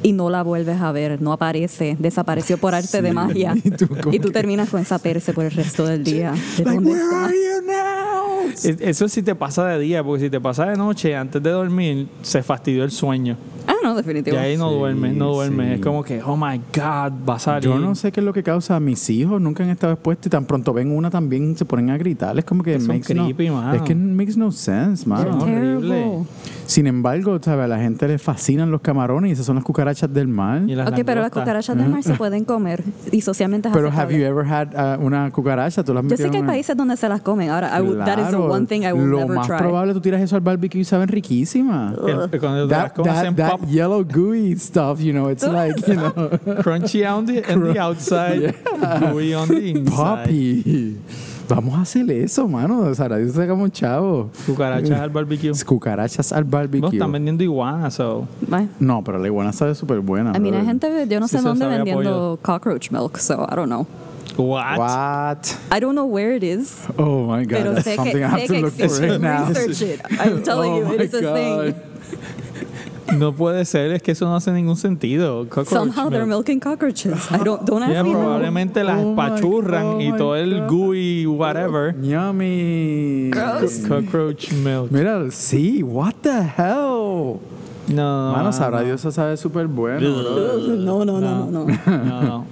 y 0.03 0.13
no 0.13 0.31
la 0.31 0.41
vuelves 0.41 0.81
a 0.81 0.91
ver, 0.91 1.21
no 1.21 1.31
aparece, 1.31 1.95
desapareció 1.99 2.57
por 2.57 2.73
arte 2.73 3.01
de 3.03 3.09
Sí. 3.09 3.13
magia. 3.15 3.53
Y 3.63 3.69
tú 3.71 3.87
como 3.87 4.13
Y 4.13 4.19
tú 4.19 4.31
terminas 4.31 4.69
con 4.69 4.81
esa 4.81 4.97
perse 4.97 5.31
por 5.33 5.45
el 5.45 5.51
resto 5.51 5.85
del 5.85 6.03
día. 6.03 6.31
¿De 6.57 6.63
Like, 6.63 6.75
dónde 6.75 6.91
where 6.91 7.03
está? 7.03 7.27
Es- 8.53 8.65
Eso 8.81 9.07
sí 9.07 9.21
te 9.21 9.35
pasa 9.35 9.65
de 9.67 9.79
día, 9.79 10.03
porque 10.03 10.25
si 10.25 10.29
te 10.29 10.39
pasa 10.39 10.65
de 10.65 10.77
noche, 10.77 11.15
antes 11.15 11.41
de 11.41 11.49
dormir, 11.49 12.07
se 12.21 12.43
fastidió 12.43 12.83
el 12.83 12.91
sueño. 12.91 13.37
Ah, 13.67 13.73
no, 13.83 13.93
Y 13.93 13.95
definitivo. 13.97 14.37
ahí 14.37 14.57
no 14.57 14.69
Sí, 14.69 14.75
duermes, 14.75 15.13
no 15.15 15.33
duermes. 15.33 15.67
sí. 15.67 15.73
Es 15.75 15.81
como 15.81 16.03
que, 16.03 16.21
oh 16.23 16.35
my 16.35 16.57
God, 16.73 17.13
va 17.29 17.35
a 17.35 17.39
salir. 17.39 17.63
Yo 17.69 17.77
no 17.79 17.93
sé 17.95 18.11
qué 18.11 18.19
es 18.19 18.25
lo 18.25 18.33
que 18.33 18.41
causa 18.43 18.75
a 18.75 18.79
mis 18.79 19.07
hijos, 19.09 19.39
nunca 19.39 19.63
han 19.63 19.69
estado 19.69 19.93
expuestos 19.93 20.27
y 20.27 20.29
tan 20.29 20.45
pronto 20.45 20.73
ven 20.73 20.91
una 20.91 21.09
también 21.09 21.55
se 21.55 21.65
ponen 21.65 21.89
a 21.91 21.97
gritar. 21.97 22.37
Es 22.37 22.45
como 22.45 22.63
que, 22.63 22.79
son 22.79 22.87
makes 22.87 23.13
no- 23.13 23.25
creepy, 23.25 23.49
mano. 23.51 23.73
es 23.73 23.81
que 23.83 23.93
makes 23.95 24.35
no 24.37 24.51
sense, 24.51 25.07
mano. 25.07 25.31
No, 25.37 25.43
horrible. 25.43 26.23
Sin 26.65 26.87
embargo, 26.87 27.37
¿sabes? 27.41 27.65
a 27.65 27.67
la 27.67 27.79
gente 27.79 28.07
le 28.07 28.17
fascinan 28.17 28.71
los 28.71 28.79
camarones 28.81 29.29
y 29.29 29.33
esas 29.33 29.45
son 29.45 29.55
las 29.55 29.65
cucarachas 29.65 30.13
del 30.13 30.27
mar. 30.27 30.61
Y 30.67 30.75
las 30.75 30.87
Ok, 30.87 30.93
pero 31.05 31.15
las 31.15 31.15
langostas. 31.25 31.43
cucarachas 31.43 31.77
del 31.77 31.89
mar 31.89 32.03
se 32.03 32.13
pueden 32.13 32.45
comer 32.45 32.83
y 33.11 33.19
socialmente 33.21 33.67
es 33.67 33.73
Pero 33.73 33.89
have 33.91 34.13
you 34.17 34.23
ever 34.23 34.45
had 34.45 34.69
uh, 34.73 35.03
una 35.03 35.29
cucaracha? 35.31 35.83
¿Tú 35.83 35.93
las 35.93 36.05
Yo 36.05 36.15
sé 36.15 36.29
que 36.29 36.37
hay 36.37 36.43
países 36.43 36.77
donde 36.77 36.95
se 36.95 37.09
las 37.09 37.21
comen. 37.21 37.49
Ahora, 37.49 37.77
I 37.77 37.81
would- 37.81 37.97
that 38.05 38.17
is 38.19 38.25
the 38.25 38.37
Claro, 38.37 38.45
one 38.51 38.65
thing 38.67 38.81
I 38.83 38.93
will 38.93 39.07
Lo 39.09 39.19
never 39.19 39.35
más 39.35 39.47
try. 39.47 39.57
probable 39.57 39.93
tú 39.93 39.99
tiras 40.01 40.21
eso 40.21 40.35
al 40.35 40.41
barbecue 40.41 40.79
y 40.81 40.85
saben 40.85 41.09
riquísimas. 41.09 41.93
El- 42.07 42.39
cuando 42.39 42.65
las 42.65 42.69
That, 42.69 42.93
comes 42.95 43.35
that, 43.35 43.51
pop- 43.51 43.67
yellow 43.67 44.05
gooey 44.05 44.55
stuff, 44.57 44.99
you 45.01 45.11
know, 45.11 45.29
it's 45.29 45.43
like, 45.45 45.75
you 45.87 45.95
know, 45.95 46.13
crunchy 46.63 47.03
on 47.05 47.25
the, 47.25 47.43
on 47.53 47.63
the 47.73 47.79
outside, 47.79 48.55
gooey 49.11 49.33
on 49.33 49.47
the 49.49 49.71
inside. 49.71 49.93
poppy. 49.93 50.97
Vamos 51.49 51.77
a 51.77 51.81
hacer 51.81 52.09
eso, 52.11 52.47
mano. 52.47 52.79
O 52.81 52.95
sea, 52.95 53.05
ahora 53.05 53.27
sacamos 53.29 53.71
chavo. 53.71 54.29
Cucarachas 54.45 54.99
al 54.99 55.09
barbecue. 55.09 55.51
Cucarachas 55.65 56.31
al 56.31 56.45
No, 56.45 56.51
barbecue. 56.51 56.89
están 56.93 57.11
vendiendo 57.11 57.43
iguanas, 57.43 57.93
so. 57.95 58.27
Bye. 58.47 58.67
No, 58.79 59.03
pero 59.03 59.17
la 59.19 59.27
iguana 59.27 59.51
sabe 59.51 59.75
súper 59.75 59.99
buena. 59.99 60.31
I 60.35 60.39
mean, 60.39 60.53
hay 60.53 60.61
brother. 60.63 60.65
gente, 60.91 61.13
yo 61.13 61.19
no 61.19 61.27
Sí, 61.27 61.37
sé 61.37 61.43
dónde 61.43 61.65
vendiendo 61.67 62.39
cockroach 62.41 62.89
milk, 62.91 63.17
so 63.17 63.45
I 63.51 63.55
don't 63.55 63.67
know. 63.67 63.85
What? 64.37 64.77
What? 64.77 65.47
I 65.71 65.79
don't 65.81 65.93
know 65.93 66.05
where 66.05 66.33
it 66.33 66.41
is, 66.43 66.77
Oh 66.97 67.25
my 67.27 67.43
God. 67.43 67.49
pero 67.57 67.73
that's 67.73 67.85
sé 67.85 67.91
que, 67.91 67.95
something 67.97 68.19
I 68.21 68.27
have 68.27 68.39
sé 68.41 68.47
to 68.47 68.53
que 68.53 68.61
look 68.61 68.73
for 68.73 69.01
right 69.01 69.19
now. 69.21 69.47
Research 69.49 69.81
it. 69.81 70.01
I'm 70.19 70.41
telling 70.43 70.71
Oh 70.71 70.77
you, 70.79 70.85
my 70.85 70.93
it 70.95 71.01
is 71.01 71.13
a 71.13 71.21
God. 71.21 71.35
thing. 71.35 71.75
No 73.17 73.33
puede 73.33 73.65
ser, 73.65 73.91
es 73.91 74.01
que 74.01 74.11
eso 74.11 74.25
no 74.25 74.35
hace 74.35 74.51
ningún 74.51 74.75
sentido. 74.75 75.47
Cockroach 75.49 75.67
Somehow 75.69 76.09
they're 76.09 76.25
milk. 76.25 76.47
milking 76.47 76.59
cockroaches. 76.59 77.29
I 77.31 77.37
don't, 77.43 77.61
don't 77.65 77.83
ask 77.83 77.91
Yeah, 77.91 78.03
me 78.03 78.11
how. 78.13 78.19
probablemente 78.19 78.83
las 78.83 78.97
Oh 78.99 79.13
oh 79.15 80.01
y 80.01 80.11
todo 80.17 80.35
el 80.35 80.65
gooey 80.67 81.25
whatever. 81.25 81.95
Yummy. 82.01 83.31
Cockroach 83.87 84.51
milk. 84.53 84.91
Mira, 84.91 85.29
sí, 85.31 85.83
what 85.83 86.13
the 86.21 86.41
hell. 86.57 87.39
No, 87.87 88.31
Mano, 88.31 88.43
no, 88.43 88.53
sabrá 88.53 88.79
no. 88.79 88.85
Dios, 88.85 89.01
eso 89.01 89.11
sabe 89.11 89.35
súper 89.37 89.67
bueno. 89.67 89.99
No, 89.99 91.03
no, 91.05 91.05
no, 91.05 91.19
no, 91.19 91.45
no. 91.51 91.65
No, 91.85 92.21
no. 92.21 92.45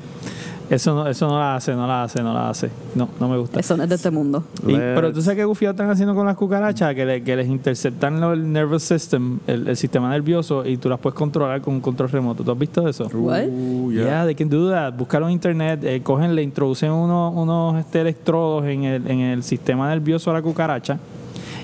Eso 0.70 0.94
no, 0.94 1.08
eso 1.08 1.28
no 1.28 1.40
la 1.40 1.56
hace, 1.56 1.74
no 1.74 1.88
la 1.88 2.04
hace, 2.04 2.22
no 2.22 2.32
la 2.34 2.50
hace. 2.50 2.70
No, 2.94 3.10
no 3.20 3.28
me 3.28 3.38
gusta. 3.40 3.60
Eso 3.60 3.76
no 3.76 3.84
es 3.84 3.90
de 3.90 3.96
este 3.96 4.12
mundo. 4.12 4.44
Y- 4.68 4.76
pero 4.76 5.12
tú 5.12 5.20
sabes 5.22 5.38
qué 5.38 5.46
gufiado 5.46 5.72
están 5.72 5.90
haciendo 5.90 6.14
con 6.14 6.28
las 6.28 6.36
cucarachas, 6.36 6.94
que, 6.94 7.06
le- 7.06 7.24
que 7.24 7.36
les 7.36 7.48
interceptan 7.48 8.22
lo- 8.22 8.34
el 8.34 8.52
nervous 8.52 8.84
system, 8.84 9.40
el, 9.48 9.68
el 9.68 9.76
sistema 9.76 10.10
nervioso, 10.12 10.64
y 10.66 10.78
tú 10.78 10.88
las 10.88 11.00
puedes 11.00 11.16
controlar 11.18 11.62
con 11.62 11.74
un 11.74 11.82
control 11.82 12.10
remoto. 12.10 12.44
¿Tú 12.44 12.52
has 12.52 12.60
visto 12.60 12.88
eso? 12.88 13.06
What? 13.14 13.46
Uh, 13.48 13.92
Yeah, 13.92 14.04
yeah. 14.04 14.26
they 14.26 14.36
can 14.36 14.48
do 14.50 14.70
that. 14.70 14.94
Búscalo 14.96 15.26
en 15.26 15.32
internet, 15.34 15.84
eh, 15.84 16.02
cogen, 16.04 16.36
le 16.36 16.44
introducen 16.44 16.92
unos, 16.92 17.34
unos 17.36 17.80
este, 17.80 18.02
electrodos 18.02 18.66
en 18.66 18.84
el, 18.84 19.08
en 19.10 19.20
el 19.22 19.42
sistema 19.44 19.90
nervioso 19.90 20.30
a 20.30 20.34
la 20.36 20.42
cucaracha 20.44 21.00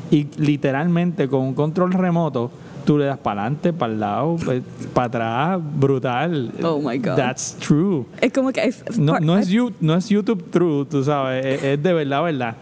y 0.09 0.27
literalmente 0.37 1.27
con 1.27 1.41
un 1.41 1.53
control 1.53 1.91
remoto 1.93 2.49
tú 2.85 2.97
le 2.97 3.05
das 3.05 3.17
para 3.17 3.41
adelante, 3.41 3.73
para 3.73 3.93
el 3.93 3.99
lado, 3.99 4.37
para 4.93 5.07
atrás, 5.07 5.59
brutal. 5.75 6.51
Oh 6.63 6.79
my 6.79 6.97
God. 6.97 7.15
That's 7.15 7.55
true. 7.59 8.05
Es 8.21 8.31
como 8.31 8.51
que 8.51 8.61
I, 8.67 8.73
No, 8.99 9.19
no, 9.19 9.37
es, 9.37 9.47
you- 9.49 9.73
no 9.81 9.95
es 9.95 10.07
YouTube 10.09 10.43
true, 10.51 10.85
tú 10.89 11.03
sabes, 11.03 11.45
es, 11.45 11.63
es 11.63 11.83
de 11.83 11.93
verdad, 11.93 12.23
verdad. 12.23 12.55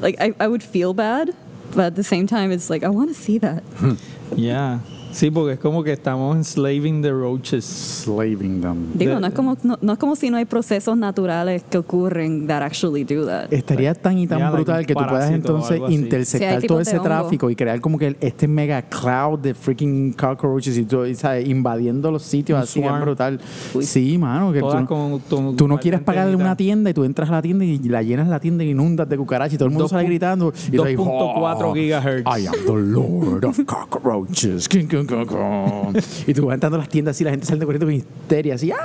like 0.00 0.18
I, 0.20 0.34
I 0.42 0.46
would 0.46 0.62
feel 0.62 0.92
bad, 0.94 1.30
but 1.70 1.80
at 1.86 1.94
the 1.94 2.04
same 2.04 2.26
time, 2.26 2.52
it's 2.52 2.68
like 2.70 2.84
I 2.84 2.88
want 2.90 3.08
to 3.08 3.14
see 3.14 3.38
that. 3.40 3.62
Yeah. 4.36 4.80
Sí, 5.14 5.30
porque 5.30 5.52
es 5.54 5.58
como 5.60 5.82
que 5.84 5.92
estamos 5.92 6.36
enslaving 6.36 7.00
the 7.00 7.10
roaches. 7.12 7.64
Slaving 7.64 8.60
them. 8.60 8.76
Digo, 8.94 9.20
no 9.20 9.26
es 9.28 9.32
como 9.32 9.56
no, 9.62 9.78
no 9.80 9.92
es 9.92 9.98
como 9.98 10.16
si 10.16 10.28
no 10.28 10.36
hay 10.36 10.44
procesos 10.44 10.96
naturales 10.96 11.62
que 11.70 11.78
ocurren 11.78 12.46
that 12.48 12.62
actually 12.62 13.04
do 13.04 13.24
that. 13.26 13.52
Estaría 13.52 13.94
tan 13.94 14.18
y 14.18 14.26
tan 14.26 14.40
like 14.40 14.52
brutal 14.56 14.80
un 14.80 14.84
que 14.86 14.94
tú 14.94 15.00
puedas 15.08 15.30
entonces 15.30 15.80
así. 15.80 16.26
Sí, 16.60 16.66
todo 16.66 16.80
ese 16.80 16.98
tráfico 16.98 17.48
y 17.48 17.56
crear 17.56 17.80
como 17.80 17.96
que 17.98 18.16
este 18.20 18.48
mega 18.48 18.82
cloud 18.82 19.38
de 19.38 19.54
freaking 19.54 20.12
cockroaches 20.14 20.76
y 20.76 20.84
todo, 20.84 21.06
y, 21.06 21.14
¿sabes? 21.14 21.48
invadiendo 21.48 22.10
los 22.10 22.22
sitios 22.24 22.56
Un 22.56 22.62
así 22.64 22.80
swarm. 22.80 23.00
brutal. 23.02 23.40
Sí, 23.82 24.18
mano, 24.18 24.52
que 24.52 24.60
tú, 24.60 24.66
no- 24.66 24.86
con- 24.86 25.18
con- 25.20 25.56
tú 25.56 25.68
no 25.68 25.78
quieres 25.78 26.00
pagarle 26.00 26.34
una 26.36 26.56
tienda 26.56 26.90
y 26.90 26.94
tú 26.94 27.04
entras 27.04 27.28
a 27.28 27.32
la 27.32 27.42
tienda 27.42 27.64
y 27.64 27.78
la 27.88 28.02
llenas 28.02 28.26
la 28.28 28.40
tienda 28.40 28.64
y 28.64 28.70
inundas 28.70 29.08
de 29.08 29.16
cucarachas 29.16 29.54
y 29.54 29.58
todo 29.58 29.66
el 29.68 29.72
mundo 29.74 29.86
sale 29.88 30.04
gritando. 30.06 30.52
Y 30.72 30.76
tú 30.76 30.82
ahí, 30.84 30.96
2.4 30.96 31.70
"Oh, 31.70 31.74
gigahertz". 31.74 32.26
I 32.26 32.46
am 32.46 32.54
the 32.66 32.72
lord 32.72 33.44
of 33.44 33.60
cockroaches. 33.66 34.68
King, 34.68 34.86
king. 34.88 35.03
y 36.26 36.34
tú 36.34 36.46
vas 36.46 36.54
entrando 36.54 36.76
a 36.76 36.80
las 36.80 36.88
tiendas 36.88 37.20
y 37.20 37.24
la 37.24 37.30
gente 37.30 37.46
sale 37.46 37.64
corriendo 37.64 37.86
con 37.86 37.94
histeria 37.94 38.54
así. 38.54 38.70
¡ah! 38.72 38.76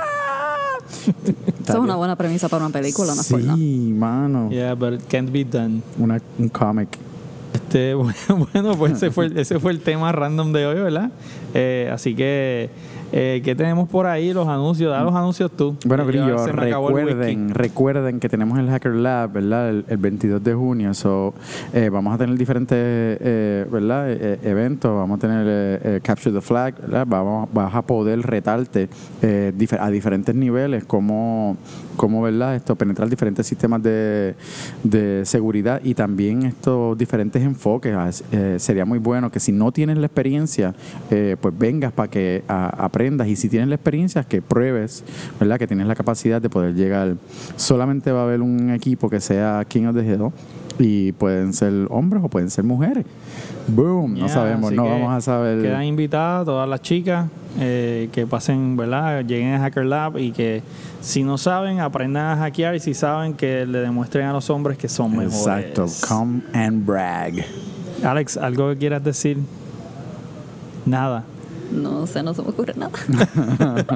Eso 1.62 1.72
es 1.72 1.78
una 1.78 1.96
buena 1.96 2.16
premisa 2.16 2.48
para 2.48 2.64
una 2.66 2.72
película, 2.72 3.14
no. 3.14 3.22
Sí, 3.22 3.34
mano. 3.96 4.50
Yeah, 4.50 4.74
but 4.74 4.94
it 4.94 5.02
can't 5.08 5.30
be 5.30 5.44
done. 5.44 5.82
Una, 5.98 6.20
un 6.38 6.48
cómic. 6.48 6.88
Este, 7.54 7.94
bueno, 8.54 8.76
pues 8.76 8.92
ese 8.94 9.10
fue, 9.10 9.26
el- 9.26 9.38
ese 9.38 9.58
fue 9.60 9.72
el 9.72 9.80
tema 9.80 10.12
random 10.12 10.52
de 10.52 10.66
hoy, 10.66 10.80
¿verdad? 10.80 11.10
Eh, 11.54 11.90
así 11.92 12.14
que, 12.14 12.70
eh, 13.12 13.40
¿qué 13.44 13.54
tenemos 13.54 13.88
por 13.88 14.06
ahí? 14.06 14.32
Los 14.32 14.46
anuncios, 14.48 14.90
da 14.90 15.02
los 15.02 15.14
anuncios 15.14 15.50
tú. 15.50 15.76
Bueno, 15.84 16.06
Grillo, 16.06 16.36
recuerden, 16.46 17.54
recuerden 17.54 18.20
que 18.20 18.28
tenemos 18.28 18.58
el 18.58 18.68
Hacker 18.68 18.94
Lab, 18.94 19.32
¿verdad? 19.32 19.70
El, 19.70 19.84
el 19.88 19.96
22 19.96 20.42
de 20.42 20.54
junio. 20.54 20.94
So, 20.94 21.34
eh, 21.72 21.88
vamos 21.90 22.14
a 22.14 22.18
tener 22.18 22.36
diferentes, 22.36 22.76
eh, 22.78 23.66
¿verdad? 23.70 24.10
Eh, 24.10 24.38
eventos. 24.44 24.90
Vamos 24.94 25.18
a 25.18 25.20
tener 25.20 25.46
eh, 25.48 25.80
eh, 25.96 26.00
Capture 26.02 26.32
the 26.34 26.40
Flag, 26.40 26.80
¿verdad? 26.80 27.06
Vamos, 27.08 27.48
vas 27.52 27.74
a 27.74 27.82
poder 27.82 28.20
retarte 28.22 28.88
eh, 29.22 29.52
difer- 29.56 29.80
a 29.80 29.90
diferentes 29.90 30.34
niveles 30.34 30.84
cómo, 30.84 31.56
cómo, 32.00 32.22
¿verdad? 32.22 32.54
Esto, 32.56 32.76
penetrar 32.76 33.10
diferentes 33.10 33.46
sistemas 33.46 33.82
de, 33.82 34.34
de 34.82 35.22
seguridad 35.26 35.82
y 35.84 35.92
también 35.92 36.44
estos 36.44 36.96
diferentes 36.96 37.42
enfoques. 37.42 37.94
Ah, 37.94 38.08
eh, 38.32 38.56
sería 38.58 38.86
muy 38.86 38.98
bueno 38.98 39.30
que 39.30 39.38
si 39.38 39.52
no 39.52 39.70
tienes 39.70 39.98
la 39.98 40.06
experiencia, 40.06 40.74
eh, 41.10 41.36
pues 41.38 41.52
vengas 41.58 41.92
para 41.92 42.08
que 42.08 42.42
a- 42.48 42.70
aprendas 42.86 43.28
y 43.28 43.36
si 43.36 43.50
tienes 43.50 43.68
la 43.68 43.74
experiencia, 43.74 44.24
que 44.24 44.40
pruebes, 44.40 45.04
¿verdad? 45.38 45.58
Que 45.58 45.66
tienes 45.66 45.86
la 45.86 45.94
capacidad 45.94 46.40
de 46.40 46.48
poder 46.48 46.74
llegar. 46.74 47.16
Solamente 47.56 48.10
va 48.12 48.20
a 48.20 48.22
haber 48.22 48.40
un 48.40 48.70
equipo 48.70 49.10
que 49.10 49.20
sea 49.20 49.62
King 49.68 49.84
of 49.84 49.94
the 49.94 50.02
Hill 50.06 50.30
y 50.78 51.12
pueden 51.12 51.52
ser 51.52 51.72
hombres 51.90 52.22
o 52.24 52.28
pueden 52.30 52.48
ser 52.48 52.64
mujeres. 52.64 53.04
Boom, 53.68 54.14
no 54.18 54.26
sabemos, 54.30 54.72
no 54.72 54.84
vamos 54.86 55.12
a 55.12 55.20
saber. 55.20 55.60
Quedan 55.60 55.84
invitadas 55.84 56.46
todas 56.46 56.66
las 56.66 56.80
chicas 56.80 57.28
eh, 57.58 58.08
que 58.10 58.26
pasen, 58.26 58.74
¿verdad? 58.78 59.22
Lleguen 59.22 59.52
a 59.52 59.58
Hacker 59.60 59.84
Lab 59.84 60.16
y 60.16 60.32
que 60.32 60.62
si 61.00 61.22
no 61.22 61.38
saben, 61.38 61.80
aprendan 61.80 62.26
a 62.26 62.36
hackear 62.36 62.74
y 62.74 62.80
si 62.80 62.94
saben, 62.94 63.34
que 63.34 63.66
le 63.66 63.80
demuestren 63.80 64.26
a 64.26 64.32
los 64.32 64.50
hombres 64.50 64.78
que 64.78 64.88
son 64.88 65.16
mejores. 65.16 65.46
Exacto, 65.46 65.86
come 66.06 66.42
and 66.52 66.84
brag. 66.84 67.44
Alex, 68.04 68.36
¿algo 68.36 68.70
que 68.70 68.78
quieras 68.78 69.02
decir? 69.04 69.38
Nada. 70.86 71.24
No 71.70 72.06
sé, 72.06 72.22
no 72.22 72.34
se 72.34 72.42
me 72.42 72.48
ocurre 72.48 72.74
nada. 72.76 72.90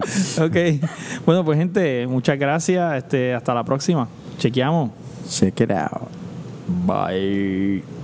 ok. 0.41 0.87
Bueno, 1.27 1.45
pues 1.45 1.59
gente, 1.59 2.07
muchas 2.07 2.39
gracias. 2.39 2.99
Este, 2.99 3.35
hasta 3.35 3.53
la 3.53 3.65
próxima. 3.65 4.07
Chequeamos. 4.39 4.91
Check 5.29 5.61
it 5.61 5.71
out. 5.73 6.09
Bye. 6.87 8.04